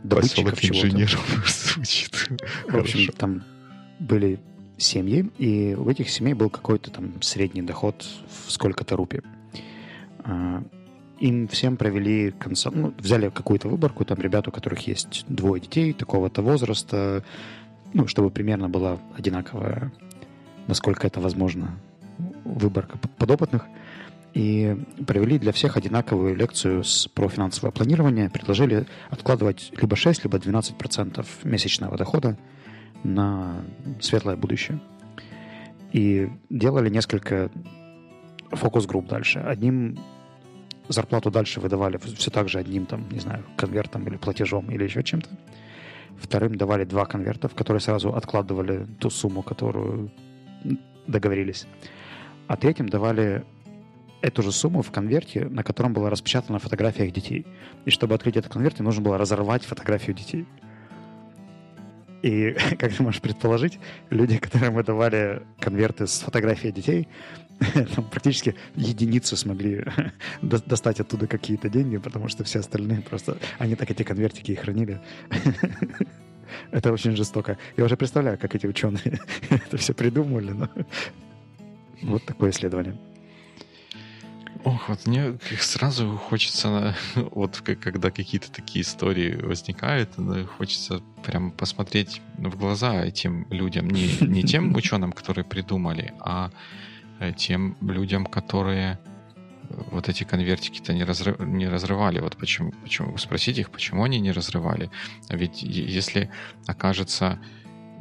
добытчиков 0.05 0.61
чего-то. 0.61 0.87
инженеров 0.87 1.47
звучит. 1.75 2.29
В 2.68 2.77
общем, 2.77 3.12
там 3.14 3.42
были 3.99 4.38
семьи, 4.77 5.31
и 5.38 5.75
у 5.75 5.88
этих 5.88 6.11
семей 6.11 6.35
был 6.35 6.51
какой-то 6.51 6.90
там 6.90 7.23
средний 7.23 7.62
доход 7.62 8.07
в 8.47 8.53
сколько-то 8.53 8.97
рупий. 8.97 9.23
А, 10.25 10.62
им 11.21 11.49
всем 11.49 11.77
провели 11.79 12.33
консо... 12.33 12.71
ну, 12.71 12.92
взяли 12.99 13.31
какую-то 13.31 13.68
выборку, 13.68 14.05
там 14.05 14.18
ребят, 14.21 14.47
у 14.49 14.51
которых 14.51 14.87
есть 14.87 15.25
двое 15.27 15.62
детей 15.62 15.95
такого-то 15.95 16.42
возраста, 16.42 17.25
ну, 17.95 18.07
чтобы 18.09 18.31
примерно 18.31 18.68
была 18.68 18.99
одинаковая, 19.16 19.90
насколько 20.66 21.07
это 21.07 21.21
возможно, 21.21 21.79
выборка 22.45 22.99
подопытных. 23.16 23.64
И 24.35 24.77
провели 25.07 25.38
для 25.38 25.53
всех 25.53 25.77
одинаковую 25.77 26.35
лекцию 26.35 26.85
с, 26.85 27.07
про 27.09 27.29
финансовое 27.29 27.71
планирование. 27.71 28.31
Предложили 28.31 28.87
откладывать 29.11 29.73
либо 29.79 29.95
6, 29.95 30.25
либо 30.25 30.38
12% 30.38 31.27
месячного 31.45 31.99
дохода 31.99 32.38
на 33.05 33.62
светлое 34.01 34.37
будущее. 34.37 34.81
И 35.92 36.31
делали 36.49 36.88
несколько 36.88 37.51
фокус-групп 38.51 39.07
дальше. 39.07 39.40
Одним 39.40 39.99
зарплату 40.88 41.31
дальше 41.31 41.61
выдавали 41.61 41.99
все 41.99 42.31
так 42.31 42.49
же 42.49 42.59
одним, 42.59 42.87
там, 42.87 43.09
не 43.11 43.18
знаю, 43.18 43.45
конвертом 43.57 44.07
или 44.07 44.16
платежом 44.16 44.71
или 44.71 44.85
еще 44.85 45.03
чем-то. 45.03 45.29
Вторым 46.16 46.57
давали 46.57 46.85
два 46.85 47.05
конверта, 47.05 47.49
в 47.49 47.55
которые 47.55 47.81
сразу 47.81 48.14
откладывали 48.14 48.87
ту 48.99 49.11
сумму, 49.11 49.42
которую 49.42 50.11
договорились. 51.07 51.66
А 52.47 52.57
третьим 52.57 52.88
давали 52.88 53.45
эту 54.22 54.42
же 54.42 54.52
сумму 54.52 54.82
в 54.82 54.90
конверте, 54.90 55.44
на 55.44 55.62
котором 55.62 55.92
была 55.92 56.08
распечатана 56.08 56.58
фотография 56.58 57.06
их 57.06 57.12
детей. 57.12 57.46
И 57.85 57.90
чтобы 57.90 58.14
открыть 58.14 58.37
этот 58.37 58.52
конверт, 58.52 58.78
им 58.78 58.87
нужно 58.87 59.02
было 59.02 59.18
разорвать 59.18 59.64
фотографию 59.64 60.14
детей. 60.14 60.46
И, 62.22 62.52
как 62.78 62.94
ты 62.94 63.02
можешь 63.02 63.20
предположить, 63.20 63.78
люди, 64.11 64.38
которым 64.38 64.74
мы 64.74 64.85
давали 64.85 65.42
конверты 65.61 66.06
с 66.06 66.20
фотографией 66.20 66.72
детей, 66.72 67.08
там 67.94 68.08
практически 68.08 68.54
единицы 68.76 69.37
смогли 69.37 69.85
достать 70.42 71.00
оттуда 71.00 71.26
какие-то 71.26 71.68
деньги, 71.68 71.98
потому 71.98 72.28
что 72.28 72.44
все 72.44 72.61
остальные 72.61 73.02
просто... 73.02 73.38
Они 73.58 73.74
так 73.74 73.90
эти 73.90 74.04
конвертики 74.04 74.52
и 74.52 74.56
хранили. 74.56 75.00
Это 76.70 76.92
очень 76.92 77.16
жестоко. 77.16 77.58
Я 77.76 77.85
уже 77.85 77.96
представляю, 77.96 78.38
как 78.38 78.54
эти 78.54 78.66
ученые 78.66 79.20
это 79.50 79.76
все 79.78 79.94
придумали, 79.94 80.52
но 80.52 80.68
вот 82.02 82.24
такое 82.24 82.50
исследование. 82.50 82.96
Ох, 84.65 84.88
вот 84.88 85.07
мне 85.07 85.38
сразу 85.59 86.17
хочется, 86.17 86.95
вот 87.17 87.61
когда 87.61 88.11
какие-то 88.11 88.51
такие 88.53 88.83
истории 88.83 89.35
возникают, 89.35 90.11
хочется 90.57 91.03
прям 91.25 91.51
посмотреть 91.51 92.21
в 92.38 92.57
глаза 92.57 93.05
этим 93.05 93.47
людям, 93.51 93.91
не, 93.91 94.09
не 94.21 94.43
тем 94.53 94.75
ученым, 94.75 95.12
которые 95.12 95.45
придумали, 95.45 96.15
а 96.21 96.51
э, 97.19 97.33
тем 97.33 97.77
людям, 97.81 98.27
которые 98.27 98.99
вот 99.91 100.09
эти 100.09 100.25
конвертики-то 100.25 100.93
не, 100.93 101.05
разрыв, 101.05 101.38
не 101.41 101.69
разрывали. 101.69 102.21
Вот 102.21 102.37
почему, 102.37 102.73
почему, 102.83 103.17
спросите 103.19 103.62
их, 103.62 103.71
почему 103.71 104.05
они 104.05 104.21
не 104.21 104.33
разрывали. 104.33 104.91
А 105.29 105.37
ведь 105.37 105.62
если 105.62 106.31
окажется, 106.67 107.38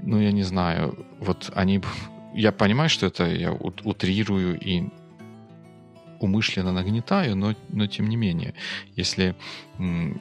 ну, 0.03 0.19
я 0.19 0.31
не 0.31 0.43
знаю, 0.43 1.05
вот 1.19 1.51
они... 1.55 1.81
Я 2.33 2.53
понимаю, 2.53 2.89
что 2.89 3.07
это 3.07 3.25
я 3.25 3.51
утрирую 3.51 4.57
и 4.57 4.87
умышленно 6.21 6.71
нагнетаю, 6.71 7.35
но, 7.35 7.55
но 7.69 7.87
тем 7.87 8.07
не 8.07 8.15
менее, 8.15 8.53
если 8.95 9.35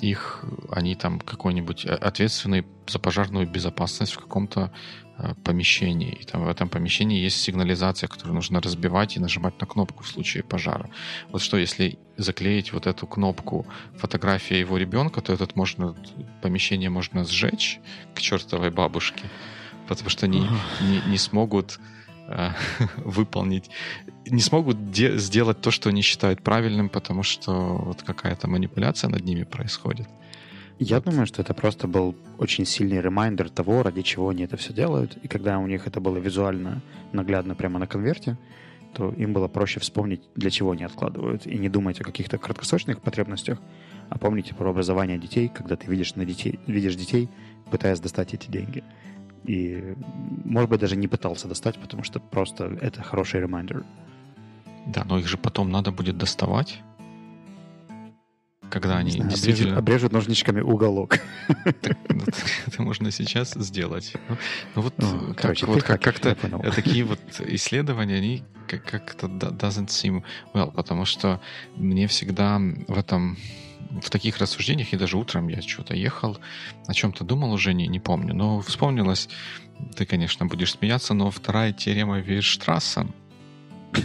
их, 0.01 0.45
они 0.71 0.95
там 0.95 1.21
какой-нибудь 1.21 1.85
ответственный 1.85 2.65
за 2.89 2.99
пожарную 2.99 3.47
безопасность 3.47 4.13
в 4.13 4.19
каком-то 4.19 4.73
э, 5.19 5.35
помещении, 5.45 6.13
и 6.13 6.25
там 6.25 6.45
в 6.45 6.49
этом 6.49 6.69
помещении 6.69 7.21
есть 7.21 7.43
сигнализация, 7.43 8.09
которую 8.09 8.35
нужно 8.35 8.61
разбивать 8.61 9.17
и 9.17 9.21
нажимать 9.21 9.61
на 9.61 9.67
кнопку 9.67 10.03
в 10.03 10.09
случае 10.09 10.43
пожара. 10.43 10.89
Вот 11.31 11.43
что, 11.43 11.59
если 11.59 11.99
заклеить 12.17 12.73
вот 12.73 12.87
эту 12.87 13.07
кнопку 13.07 13.67
фотография 13.97 14.61
его 14.61 14.79
ребенка, 14.79 15.21
то 15.21 15.33
этот 15.33 15.57
можно, 15.57 15.95
помещение 16.41 16.89
можно 16.89 17.25
сжечь 17.25 17.81
к 18.15 18.21
чертовой 18.21 18.71
бабушке, 18.71 19.25
потому 19.87 20.09
что 20.09 20.27
они 20.27 20.41
не, 20.81 21.11
не 21.11 21.19
смогут 21.19 21.79
Э, 21.79 22.00
выполнить, 22.97 23.71
не 24.27 24.41
смогут 24.41 24.91
де- 24.91 25.19
сделать 25.19 25.61
то, 25.61 25.71
что 25.71 25.89
они 25.89 26.03
считают 26.03 26.43
правильным, 26.43 26.89
потому 26.89 27.23
что 27.23 27.53
вот 27.53 28.03
какая-то 28.03 28.49
манипуляция 28.49 29.11
над 29.11 29.25
ними 29.25 29.45
происходит. 29.45 30.09
Я 30.79 30.97
вот. 30.97 31.05
думаю, 31.05 31.27
что 31.27 31.43
это 31.43 31.53
просто 31.53 31.87
был 31.87 32.15
очень 32.39 32.65
сильный 32.65 33.01
ремайдер 33.01 33.51
того, 33.51 33.83
ради 33.83 34.03
чего 34.03 34.31
они 34.31 34.45
это 34.45 34.57
все 34.57 34.73
делают. 34.73 35.19
И 35.23 35.29
когда 35.29 35.59
у 35.59 35.67
них 35.67 35.87
это 35.87 36.01
было 36.01 36.17
визуально 36.17 36.81
наглядно 37.13 37.55
прямо 37.55 37.79
на 37.79 37.87
конверте, 37.87 38.39
то 38.95 39.11
им 39.13 39.33
было 39.33 39.47
проще 39.47 39.79
вспомнить, 39.81 40.23
для 40.35 40.51
чего 40.51 40.73
они 40.73 40.85
откладывают, 40.85 41.47
и 41.47 41.59
не 41.59 41.69
думать 41.69 42.01
о 42.01 42.05
каких-то 42.05 42.39
краткосрочных 42.39 43.01
потребностях, 43.01 43.59
а 44.09 44.19
помните 44.19 44.55
про 44.55 44.71
образование 44.71 45.19
детей, 45.19 45.49
когда 45.49 45.77
ты 45.77 45.87
видишь, 45.87 46.17
на 46.17 46.25
детей, 46.25 46.59
видишь 46.67 46.97
детей, 46.97 47.29
пытаясь 47.71 48.01
достать 48.01 48.35
эти 48.35 48.51
деньги. 48.51 48.83
И, 49.45 49.95
может 50.45 50.71
быть, 50.71 50.81
даже 50.81 50.97
не 50.97 51.09
пытался 51.09 51.49
достать, 51.49 51.79
потому 51.79 52.05
что 52.05 52.21
просто 52.21 52.77
это 52.81 53.03
хороший 53.03 53.41
ремайдер. 53.41 53.85
Да, 54.87 55.05
но 55.05 55.19
их 55.19 55.29
же 55.29 55.37
потом 55.37 55.71
надо 55.71 55.93
будет 55.93 56.19
доставать. 56.19 56.83
Когда 58.71 58.99
они 58.99 59.11
знаю, 59.11 59.31
действительно... 59.31 59.79
Обрежут, 59.79 59.79
обрежут 59.79 60.13
ножничками 60.13 60.61
уголок. 60.61 61.19
Ну, 61.49 61.55
это 62.67 62.83
можно 62.83 63.11
сейчас 63.11 63.53
сделать. 63.55 64.15
Ну, 64.29 64.37
ну 64.77 64.83
вот, 64.83 64.95
как, 65.37 65.61
вот 65.63 65.83
как, 65.83 66.01
как-то 66.01 66.37
такие 66.75 67.05
вот 67.05 67.21
исследования, 67.41 68.17
они 68.17 68.45
как-то 68.69 69.27
doesn't 69.27 69.89
seem 69.89 70.23
well, 70.55 70.73
потому 70.73 71.05
что 71.05 71.41
мне 71.75 72.07
всегда 72.07 72.61
в 72.87 72.97
этом 72.97 73.37
в 74.03 74.11
таких 74.11 74.39
рассуждениях, 74.39 74.93
и 74.93 74.97
даже 74.97 75.17
утром 75.17 75.49
я 75.49 75.63
что-то 75.63 75.95
ехал, 75.95 76.39
о 76.87 76.95
чем-то 76.95 77.25
думал 77.25 77.53
уже, 77.53 77.75
не, 77.75 77.89
не 77.89 78.01
помню, 78.01 78.35
но 78.35 78.61
вспомнилось, 78.61 79.29
ты, 79.97 80.07
конечно, 80.07 80.47
будешь 80.47 80.73
смеяться, 80.73 81.15
но 81.15 81.31
вторая 81.31 81.73
теорема 81.73 82.19
Вейерштрасса, 82.21 83.07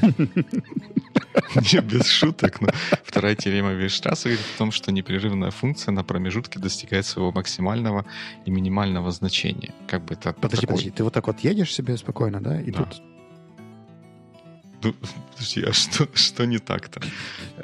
не, 1.55 1.81
без 1.81 2.07
шуток, 2.07 2.61
но 2.61 2.69
вторая 3.03 3.35
теорема 3.35 3.73
Вейерштрасса 3.73 4.29
говорит 4.29 4.45
о 4.55 4.57
том, 4.57 4.71
что 4.71 4.91
непрерывная 4.91 5.51
функция 5.51 5.91
на 5.91 6.03
промежутке 6.03 6.59
достигает 6.59 7.05
своего 7.05 7.31
максимального 7.31 8.05
и 8.45 8.51
минимального 8.51 9.11
значения. 9.11 9.73
Как 9.87 10.03
бы 10.03 10.15
это 10.15 10.33
Подожди, 10.33 10.61
такой... 10.61 10.77
подожди, 10.77 10.89
ты 10.91 11.03
вот 11.03 11.13
так 11.13 11.27
вот 11.27 11.39
едешь 11.41 11.73
себе 11.73 11.97
спокойно, 11.97 12.41
да, 12.41 12.59
и 12.59 12.71
да. 12.71 12.83
тут 12.83 13.01
подожди, 14.93 15.63
а 15.63 15.73
что, 15.73 16.07
что 16.13 16.45
не 16.45 16.59
так-то? 16.59 17.01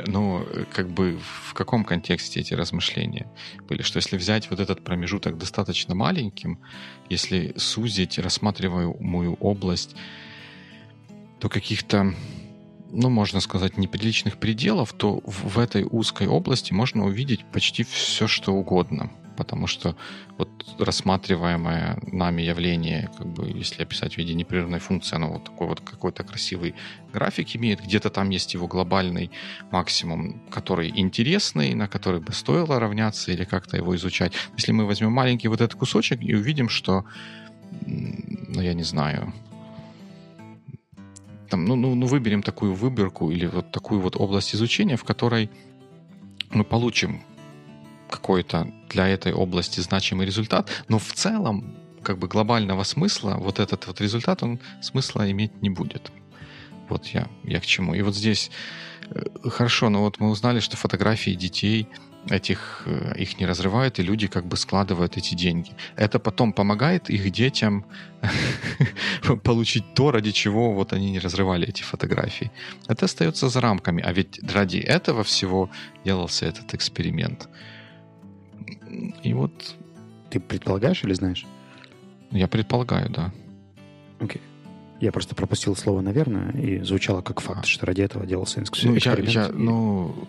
Ну, 0.08 0.46
как 0.74 0.90
бы 0.90 1.20
в 1.48 1.54
каком 1.54 1.84
контексте 1.84 2.40
эти 2.40 2.54
размышления 2.54 3.28
были? 3.68 3.82
Что 3.82 3.98
если 3.98 4.18
взять 4.18 4.50
вот 4.50 4.60
этот 4.60 4.84
промежуток 4.84 5.38
достаточно 5.38 5.96
маленьким, 5.96 6.60
если 7.10 7.54
сузить 7.58 8.20
рассматриваемую 8.20 9.34
область 9.36 9.96
до 11.40 11.50
каких-то 11.50 12.14
ну, 12.94 13.10
можно 13.10 13.40
сказать, 13.40 13.78
неприличных 13.78 14.38
пределов, 14.38 14.92
то 14.92 15.22
в 15.24 15.60
этой 15.60 15.86
узкой 15.90 16.28
области 16.28 16.74
можно 16.74 17.06
увидеть 17.06 17.46
почти 17.46 17.84
все, 17.84 18.28
что 18.28 18.54
угодно 18.54 19.10
потому 19.38 19.68
что 19.68 19.96
вот 20.38 20.50
рассматриваемое 20.80 22.00
нами 22.12 22.42
явление, 22.42 23.10
как 23.18 23.28
бы, 23.28 23.48
если 23.48 23.84
описать 23.84 24.16
в 24.16 24.18
виде 24.18 24.34
непрерывной 24.34 24.80
функции, 24.80 25.16
оно 25.16 25.34
вот 25.34 25.46
такой 25.46 25.68
вот 25.68 25.82
какой-то 25.82 26.24
красивый 26.24 26.76
график 27.14 27.56
имеет, 27.56 27.82
где-то 27.82 28.10
там 28.10 28.30
есть 28.30 28.54
его 28.54 28.68
глобальный 28.68 29.32
максимум, 29.72 30.42
который 30.50 30.92
интересный, 30.96 31.74
на 31.74 31.88
который 31.88 32.20
бы 32.20 32.34
стоило 32.34 32.80
равняться 32.80 33.32
или 33.32 33.44
как-то 33.44 33.78
его 33.78 33.96
изучать. 33.96 34.34
Если 34.58 34.72
мы 34.72 34.86
возьмем 34.86 35.12
маленький 35.12 35.48
вот 35.48 35.62
этот 35.62 35.78
кусочек 35.78 36.22
и 36.22 36.36
увидим, 36.36 36.70
что, 36.70 37.06
ну, 37.86 38.62
я 38.62 38.74
не 38.74 38.84
знаю, 38.84 39.34
там, 41.50 41.66
ну, 41.66 41.76
ну, 41.76 41.96
ну, 41.96 42.08
выберем 42.08 42.44
такую 42.44 42.74
выборку 42.74 43.30
или 43.30 43.46
вот 43.46 43.72
такую 43.72 44.00
вот 44.00 44.16
область 44.16 44.56
изучения, 44.56 44.96
в 44.96 45.04
которой 45.04 45.50
мы 46.54 46.64
получим 46.64 47.22
какой-то 48.12 48.72
для 48.90 49.08
этой 49.08 49.34
области 49.34 49.80
значимый 49.80 50.26
результат, 50.26 50.70
но 50.90 51.00
в 51.00 51.14
целом 51.14 51.76
как 52.04 52.18
бы 52.18 52.28
глобального 52.28 52.84
смысла 52.84 53.36
вот 53.40 53.60
этот 53.60 53.88
вот 53.88 54.02
результат, 54.02 54.44
он 54.44 54.60
смысла 54.82 55.30
иметь 55.32 55.62
не 55.62 55.70
будет. 55.70 56.12
Вот 56.90 57.08
я, 57.08 57.28
я 57.44 57.60
к 57.60 57.66
чему. 57.66 57.94
И 57.94 58.02
вот 58.02 58.16
здесь 58.16 58.52
э, 59.10 59.50
хорошо, 59.50 59.90
но 59.90 60.02
вот 60.02 60.20
мы 60.20 60.30
узнали, 60.30 60.60
что 60.60 60.78
фотографии 60.78 61.32
детей 61.32 61.88
этих 62.30 62.84
э, 62.86 63.14
их 63.18 63.40
не 63.40 63.46
разрывают, 63.46 64.00
и 64.00 64.04
люди 64.04 64.28
как 64.28 64.46
бы 64.46 64.58
складывают 64.58 65.18
эти 65.18 65.36
деньги. 65.36 65.72
Это 65.96 66.20
потом 66.20 66.54
помогает 66.54 67.10
их 67.10 67.32
детям 67.32 67.86
получить 69.44 69.94
то, 69.94 70.12
ради 70.12 70.32
чего 70.32 70.74
вот 70.74 70.94
они 70.94 71.12
не 71.12 71.20
разрывали 71.20 71.68
эти 71.68 71.82
фотографии. 71.84 72.52
Это 72.88 73.06
остается 73.06 73.50
за 73.50 73.62
рамками. 73.62 74.04
А 74.04 74.12
ведь 74.14 74.40
ради 74.52 74.78
этого 74.78 75.24
всего 75.24 75.70
делался 76.06 76.46
этот 76.46 76.74
эксперимент. 76.74 77.50
И 79.24 79.34
вот... 79.34 79.76
Ты 80.30 80.40
предполагаешь 80.40 81.04
или 81.04 81.14
знаешь? 81.14 81.46
Я 82.32 82.48
предполагаю, 82.48 83.10
да. 83.10 83.34
Окей. 84.20 84.42
Я 85.02 85.12
просто 85.12 85.36
пропустил 85.36 85.76
слово 85.76 86.02
«наверное» 86.02 86.52
и 86.52 86.84
звучало 86.84 87.22
как 87.22 87.42
факт, 87.42 87.64
а. 87.64 87.68
что 87.68 87.86
ради 87.86 88.02
этого 88.02 88.26
делался 88.26 88.62
эксперимент. 88.62 89.04
Ну, 89.06 89.24
я, 89.24 89.46
я, 89.46 89.50
ну, 89.50 90.28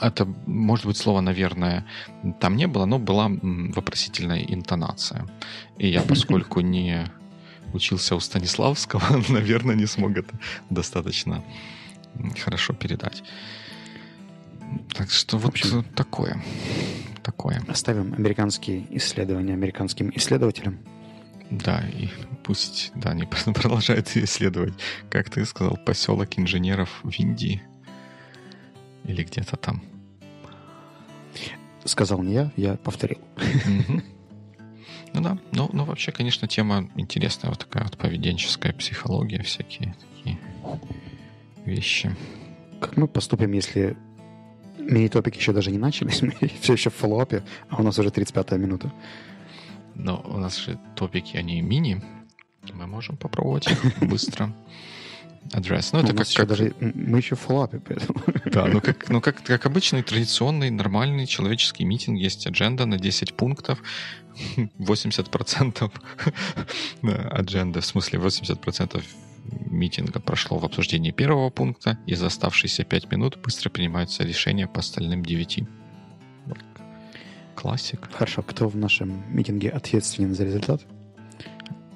это, 0.00 0.26
может 0.46 0.86
быть, 0.86 0.96
слово, 0.96 1.20
наверное, 1.20 1.86
там 2.40 2.56
не 2.56 2.66
было, 2.66 2.84
но 2.84 2.98
была 2.98 3.30
вопросительная 3.30 4.42
интонация. 4.42 5.26
И 5.78 5.88
я, 5.88 6.02
поскольку 6.02 6.60
не 6.76 7.06
учился 7.72 8.16
у 8.16 8.20
Станиславского, 8.20 9.22
наверное, 9.28 9.76
не 9.76 9.86
смог 9.86 10.16
это 10.16 10.34
достаточно 10.68 11.44
хорошо 12.44 12.74
передать. 12.74 13.22
Так 14.94 15.10
что 15.10 15.38
вот 15.38 15.52
общем, 15.52 15.84
такое. 15.94 16.42
Такое. 17.22 17.62
Оставим 17.68 18.14
американские 18.14 18.84
исследования 18.96 19.52
американским 19.52 20.10
исследователям. 20.14 20.78
Да, 21.50 21.82
и 21.88 22.08
пусть, 22.42 22.92
да, 22.94 23.10
они 23.10 23.24
продолжают 23.54 24.16
исследовать, 24.16 24.74
как 25.10 25.30
ты 25.30 25.44
сказал, 25.44 25.76
поселок 25.76 26.38
инженеров 26.38 27.00
в 27.02 27.10
Индии. 27.10 27.62
Или 29.04 29.24
где-то 29.24 29.56
там. 29.56 29.82
Сказал 31.84 32.22
не 32.22 32.34
я, 32.34 32.52
я 32.56 32.76
повторил. 32.76 33.18
Ну 35.14 35.20
да, 35.20 35.36
ну, 35.52 35.68
ну 35.74 35.84
вообще, 35.84 36.10
конечно, 36.10 36.48
тема 36.48 36.88
интересная, 36.96 37.50
вот 37.50 37.58
такая 37.58 37.84
вот 37.84 37.98
поведенческая 37.98 38.72
психология, 38.72 39.42
всякие 39.42 39.94
такие 40.00 40.38
вещи. 41.66 42.16
Как 42.80 42.96
мы 42.96 43.06
поступим, 43.06 43.52
если 43.52 43.96
мини-топики 44.82 45.38
еще 45.38 45.52
даже 45.52 45.70
не 45.70 45.78
начались, 45.78 46.22
мы 46.22 46.34
все 46.60 46.72
еще 46.72 46.90
в 46.90 46.94
фоллоуапе, 46.94 47.42
а 47.68 47.80
у 47.80 47.82
нас 47.82 47.98
уже 47.98 48.08
35-я 48.10 48.58
минута. 48.58 48.92
Но 49.94 50.22
у 50.26 50.38
нас 50.38 50.56
же 50.56 50.78
топики, 50.96 51.36
они 51.36 51.60
мини, 51.60 52.02
мы 52.72 52.86
можем 52.86 53.16
попробовать 53.16 53.68
быстро 54.00 54.52
адрес. 55.52 55.92
Ну, 55.92 56.00
это 56.00 56.14
как, 56.14 56.26
как... 56.28 56.48
Даже, 56.48 56.74
мы 56.80 57.18
еще 57.18 57.34
в 57.34 57.40
фоллапе, 57.40 57.80
поэтому... 57.80 58.20
Да, 58.46 58.66
ну, 58.66 58.80
как, 58.80 59.08
ну 59.08 59.20
как, 59.20 59.42
как 59.42 59.66
обычный 59.66 60.02
традиционный 60.02 60.70
нормальный 60.70 61.26
человеческий 61.26 61.84
митинг, 61.84 62.18
есть 62.18 62.46
адженда 62.46 62.86
на 62.86 62.98
10 62.98 63.34
пунктов, 63.34 63.82
80% 64.78 65.90
адженда, 67.30 67.80
в 67.80 67.86
смысле 67.86 68.18
80% 68.20 69.02
митинга 69.44 70.20
прошло 70.20 70.58
в 70.58 70.64
обсуждении 70.64 71.10
первого 71.10 71.50
пункта, 71.50 71.98
и 72.06 72.14
за 72.14 72.26
оставшиеся 72.26 72.84
5 72.84 73.10
минут 73.10 73.38
быстро 73.42 73.70
принимаются 73.70 74.24
решения 74.24 74.66
по 74.66 74.80
остальным 74.80 75.24
9. 75.24 75.64
Классик. 77.54 78.08
Хорошо, 78.12 78.42
кто 78.42 78.68
в 78.68 78.76
нашем 78.76 79.22
митинге 79.28 79.70
ответственен 79.70 80.34
за 80.34 80.44
результат? 80.44 80.82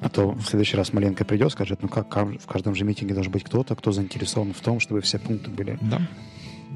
А 0.00 0.08
то 0.08 0.32
в 0.32 0.42
следующий 0.42 0.76
раз 0.76 0.92
Маленко 0.92 1.24
придет, 1.24 1.52
скажет, 1.52 1.82
ну 1.82 1.88
как, 1.88 2.14
в 2.14 2.46
каждом 2.46 2.74
же 2.74 2.84
митинге 2.84 3.14
должен 3.14 3.32
быть 3.32 3.44
кто-то, 3.44 3.74
кто 3.74 3.92
заинтересован 3.92 4.52
в 4.52 4.60
том, 4.60 4.78
чтобы 4.78 5.00
все 5.00 5.18
пункты 5.18 5.50
были 5.50 5.78
Да, 5.80 6.00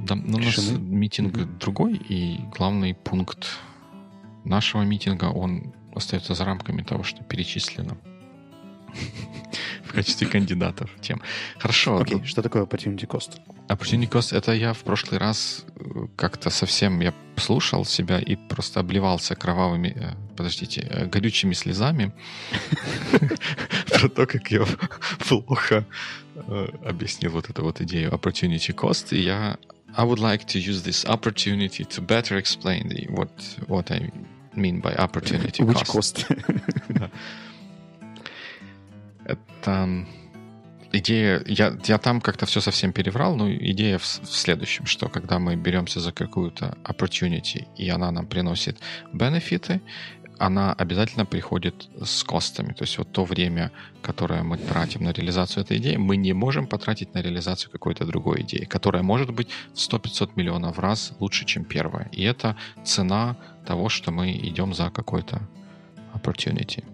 да 0.06 0.14
но 0.14 0.38
у 0.38 0.40
нас 0.40 0.70
митинг 0.78 1.36
mm-hmm. 1.36 1.58
другой, 1.58 1.96
и 1.96 2.40
главный 2.56 2.94
пункт 2.94 3.58
нашего 4.44 4.82
митинга, 4.82 5.26
он 5.26 5.74
остается 5.94 6.34
за 6.34 6.44
рамками 6.44 6.82
того, 6.82 7.02
что 7.02 7.22
перечислено 7.22 7.98
в 9.90 9.92
качестве 9.92 10.26
кандидатов 10.26 10.90
тем. 11.00 11.20
Хорошо. 11.58 11.98
Окей, 11.98 12.18
okay. 12.18 12.24
что 12.24 12.42
такое 12.42 12.62
opportunity 12.62 13.06
cost? 13.06 13.40
Opportunity 13.68 14.08
cost— 14.08 14.36
это 14.38 14.52
я 14.52 14.72
в 14.72 14.78
прошлый 14.78 15.18
раз 15.18 15.64
э, 15.76 16.06
как-то 16.16 16.50
совсем, 16.50 17.00
я 17.00 17.12
слушал 17.36 17.84
себя 17.84 18.20
и 18.20 18.36
просто 18.36 18.80
обливался 18.80 19.34
кровавыми, 19.34 19.96
э, 19.96 20.36
подождите, 20.36 20.86
э, 20.88 21.06
горючими 21.06 21.54
слезами 21.54 22.12
про 23.90 24.08
то, 24.08 24.26
как 24.26 24.50
я 24.50 24.64
плохо 25.28 25.84
объяснил 26.86 27.32
вот 27.32 27.50
эту 27.50 27.62
вот 27.62 27.80
идею 27.80 28.10
opportunity 28.12 28.74
cost, 28.74 29.14
и 29.16 29.20
я 29.20 29.58
I 29.96 30.04
would 30.04 30.20
like 30.20 30.46
to 30.46 30.58
use 30.60 30.82
this 30.84 31.04
opportunity 31.04 31.84
to 31.84 32.00
better 32.00 32.38
explain 32.38 32.88
the, 32.88 33.08
what, 33.10 33.30
what 33.66 33.90
I 33.90 34.10
mean 34.54 34.80
by 34.80 34.94
opportunity 34.94 35.64
Which 35.64 35.84
cost. 35.84 36.26
Это 39.32 40.06
идея, 40.92 41.42
я, 41.46 41.76
я 41.86 41.98
там 41.98 42.20
как-то 42.20 42.46
все 42.46 42.60
совсем 42.60 42.92
переврал, 42.92 43.36
но 43.36 43.52
идея 43.52 43.98
в, 43.98 44.02
в 44.02 44.36
следующем, 44.36 44.86
что 44.86 45.08
когда 45.08 45.38
мы 45.38 45.56
беремся 45.56 46.00
за 46.00 46.12
какую-то 46.12 46.76
opportunity, 46.84 47.66
и 47.76 47.88
она 47.88 48.10
нам 48.10 48.26
приносит 48.26 48.78
бенефиты, 49.12 49.80
она 50.38 50.72
обязательно 50.72 51.26
приходит 51.26 51.88
с 52.02 52.24
костами. 52.24 52.72
То 52.72 52.84
есть 52.84 52.96
вот 52.96 53.12
то 53.12 53.24
время, 53.24 53.72
которое 54.00 54.42
мы 54.42 54.56
тратим 54.56 55.04
на 55.04 55.12
реализацию 55.12 55.64
этой 55.64 55.76
идеи, 55.76 55.96
мы 55.96 56.16
не 56.16 56.32
можем 56.32 56.66
потратить 56.66 57.14
на 57.14 57.20
реализацию 57.20 57.70
какой-то 57.70 58.06
другой 58.06 58.40
идеи, 58.40 58.64
которая 58.64 59.02
может 59.02 59.30
быть 59.30 59.48
в 59.74 59.76
100-500 59.76 60.30
миллионов 60.36 60.78
раз 60.78 61.12
лучше, 61.20 61.44
чем 61.44 61.64
первая. 61.64 62.08
И 62.12 62.22
это 62.22 62.56
цена 62.84 63.36
того, 63.66 63.90
что 63.90 64.12
мы 64.12 64.32
идем 64.32 64.72
за 64.72 64.90
какой-то 64.90 65.42
opportunity. 66.14 66.84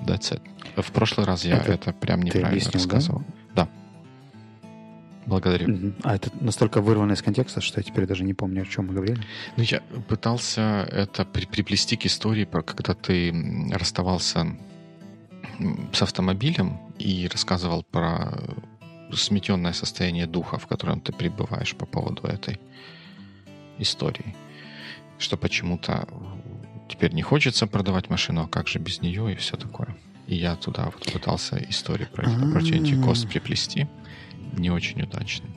That's 0.00 0.32
it. 0.32 0.42
В 0.80 0.92
прошлый 0.92 1.26
раз 1.26 1.44
я 1.44 1.58
это, 1.58 1.72
это 1.72 1.92
прям 1.92 2.22
неправильно 2.22 2.50
объяснил, 2.50 2.74
рассказывал. 2.74 3.24
Да? 3.54 3.64
да. 3.64 3.68
Благодарю. 5.26 5.92
А 6.04 6.14
это 6.14 6.30
настолько 6.40 6.80
вырвано 6.80 7.12
из 7.12 7.22
контекста, 7.22 7.60
что 7.60 7.80
я 7.80 7.82
теперь 7.82 8.06
даже 8.06 8.22
не 8.24 8.34
помню, 8.34 8.62
о 8.62 8.66
чем 8.66 8.86
мы 8.86 8.94
говорили. 8.94 9.20
Ну, 9.56 9.62
я 9.64 9.80
пытался 10.08 10.88
это 10.92 11.24
при 11.24 11.46
приплести 11.46 11.96
к 11.96 12.06
истории, 12.06 12.44
про 12.44 12.62
когда 12.62 12.94
ты 12.94 13.34
расставался 13.72 14.56
с 15.92 16.02
автомобилем 16.02 16.78
и 16.98 17.28
рассказывал 17.28 17.82
про 17.82 18.38
сметенное 19.12 19.72
состояние 19.72 20.26
духа, 20.26 20.58
в 20.58 20.66
котором 20.66 21.00
ты 21.00 21.12
пребываешь 21.12 21.74
по 21.74 21.86
поводу 21.86 22.26
этой 22.26 22.60
истории. 23.78 24.36
Что 25.18 25.36
почему-то 25.36 26.06
теперь 26.88 27.12
не 27.12 27.22
хочется 27.22 27.66
продавать 27.66 28.10
машину, 28.10 28.42
а 28.42 28.48
как 28.48 28.68
же 28.68 28.78
без 28.78 29.00
нее 29.00 29.32
и 29.32 29.36
все 29.36 29.56
такое. 29.56 29.96
И 30.26 30.34
я 30.34 30.56
туда 30.56 30.86
вот 30.86 31.12
пытался 31.12 31.56
историю 31.68 32.08
про 32.12 32.24
Opportunity 32.24 33.00
Cost 33.02 33.28
приплести. 33.28 33.86
Не 34.56 34.70
очень 34.70 35.02
удачно. 35.02 35.48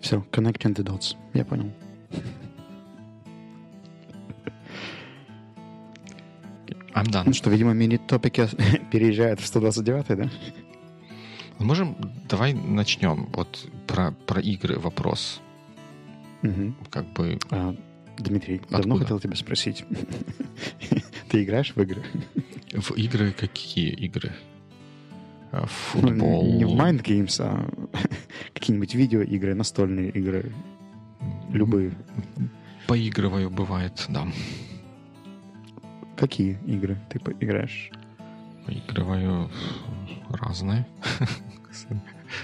Все, 0.00 0.24
connecting 0.30 0.74
the 0.74 0.84
dots. 0.84 1.16
Я 1.34 1.44
понял. 1.44 1.72
I'm 6.94 7.04
done. 7.10 7.24
Ну 7.26 7.32
что, 7.34 7.50
видимо, 7.50 7.74
мини-топики 7.74 8.48
переезжают 8.90 9.40
в 9.40 9.46
129 9.46 10.16
да? 10.16 10.30
Можем, 11.58 11.96
давай 12.28 12.54
начнем. 12.54 13.28
Вот 13.34 13.68
про, 13.86 14.12
про 14.26 14.40
игры 14.40 14.78
вопрос. 14.78 15.40
Угу. 16.42 16.74
Как 16.90 17.06
бы... 17.12 17.38
А, 17.50 17.74
Дмитрий, 18.18 18.56
Откуда? 18.56 18.78
давно 18.78 18.96
хотел 18.96 19.20
тебя 19.20 19.36
спросить. 19.36 19.84
Ты 21.28 21.44
играешь 21.44 21.72
в 21.74 21.80
игры? 21.80 22.02
В 22.72 22.92
игры 22.92 23.32
какие 23.32 23.90
игры? 23.90 24.32
А, 25.52 25.66
футбол? 25.66 26.42
Ну, 26.44 26.56
не 26.58 26.64
в 26.64 26.70
Mind 26.70 27.02
Games, 27.02 27.36
а 27.40 27.68
какие-нибудь 28.54 28.94
видеоигры, 28.94 29.54
настольные 29.54 30.10
игры. 30.10 30.52
Любые. 31.50 31.92
Поигрываю, 32.86 33.50
бывает, 33.50 34.04
да. 34.08 34.26
Какие 36.16 36.58
игры 36.66 36.98
ты 37.10 37.20
играешь? 37.40 37.90
Поигрываю 38.64 39.50
разные. 40.30 40.86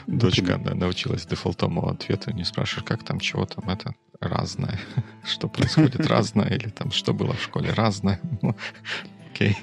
Дочка 0.07 0.59
да, 0.59 0.75
научилась 0.75 1.27
дефолтовому 1.27 1.89
ответу, 1.89 2.31
не 2.33 2.45
спрашиваешь, 2.45 2.87
как 2.87 3.05
там, 3.05 3.21
чего 3.21 3.47
там, 3.47 3.69
это 3.69 3.95
разное. 4.21 4.79
Что 5.25 5.49
происходит 5.49 6.07
разное, 6.07 6.49
или 6.49 6.69
там, 6.69 6.91
что 6.91 7.13
было 7.13 7.35
в 7.35 7.43
школе 7.43 7.73
разное. 7.73 8.21
Ну, 8.43 8.57
окей, 9.31 9.57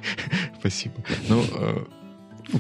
спасибо. 0.60 0.96
Ну, 1.28 1.44
э, 1.52 1.86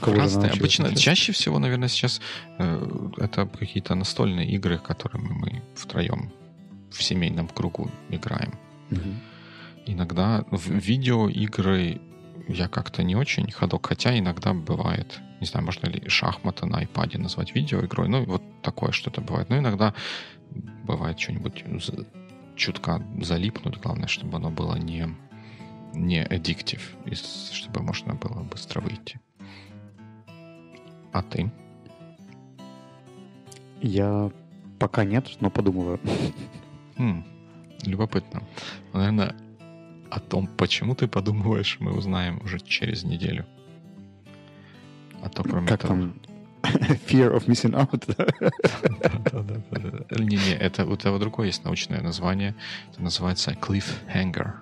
разные. 0.01 0.51
Обычно, 0.51 0.95
чаще 0.95 1.31
всего, 1.31 1.59
наверное, 1.59 1.89
сейчас 1.89 2.21
э, 2.57 3.11
это 3.17 3.45
какие-то 3.45 3.95
настольные 3.95 4.47
игры, 4.51 4.77
которыми 4.77 5.29
мы 5.29 5.61
втроем 5.75 6.31
в 6.91 7.03
семейном 7.03 7.47
кругу 7.47 7.89
играем. 8.09 8.53
Угу. 8.91 9.13
Иногда 9.87 10.45
в 10.51 10.69
видеоигры 10.69 12.01
я 12.47 12.67
как-то 12.67 13.03
не 13.03 13.15
очень 13.15 13.51
ходок, 13.51 13.87
хотя 13.87 14.17
иногда 14.17 14.53
бывает, 14.53 15.19
не 15.39 15.47
знаю, 15.47 15.65
можно 15.65 15.87
ли 15.87 16.07
шахматы 16.07 16.65
на 16.65 16.83
iPad 16.83 17.17
назвать 17.17 17.55
видеоигрой, 17.55 18.09
ну, 18.09 18.25
вот 18.25 18.43
такое 18.61 18.91
что-то 18.91 19.21
бывает. 19.21 19.49
Но 19.49 19.57
иногда 19.57 19.93
бывает 20.83 21.19
что-нибудь 21.19 21.63
чутка 22.55 23.01
залипнуть, 23.21 23.77
главное, 23.77 24.07
чтобы 24.07 24.37
оно 24.37 24.49
было 24.51 24.75
не, 24.75 25.07
не 25.93 26.23
addictive, 26.23 26.81
и 27.05 27.15
чтобы 27.15 27.81
можно 27.81 28.15
было 28.15 28.43
быстро 28.43 28.81
выйти. 28.81 29.19
А 31.11 31.23
ты? 31.23 31.51
Я 33.81 34.29
пока 34.77 35.05
нет, 35.05 35.29
но 35.39 35.49
подумываю. 35.49 35.99
Хм, 36.97 37.23
любопытно. 37.85 38.43
Наверное, 38.93 39.35
о 40.11 40.19
том, 40.19 40.47
почему 40.47 40.95
ты 40.95 41.07
подумываешь, 41.07 41.77
мы 41.79 41.93
узнаем 41.93 42.41
уже 42.43 42.59
через 42.59 43.03
неделю. 43.03 43.45
А 45.21 45.29
то 45.29 45.43
кроме 45.43 45.67
как 45.67 45.81
того... 45.81 45.93
Там, 45.93 46.13
Fear 47.07 47.33
of 47.35 47.47
missing 47.47 47.73
out. 47.73 48.03
Не-не, 50.19 50.55
это 50.55 50.85
у 50.85 50.97
того 50.97 51.17
другое 51.17 51.47
есть 51.47 51.63
научное 51.63 52.01
название. 52.01 52.53
Это 52.91 53.01
называется 53.01 53.51
cliffhanger. 53.51 54.55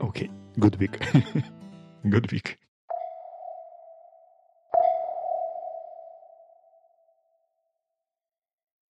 Окей, 0.00 0.30
good 0.56 0.78
week. 0.78 0.98
good 2.04 2.30
week. 2.30 2.56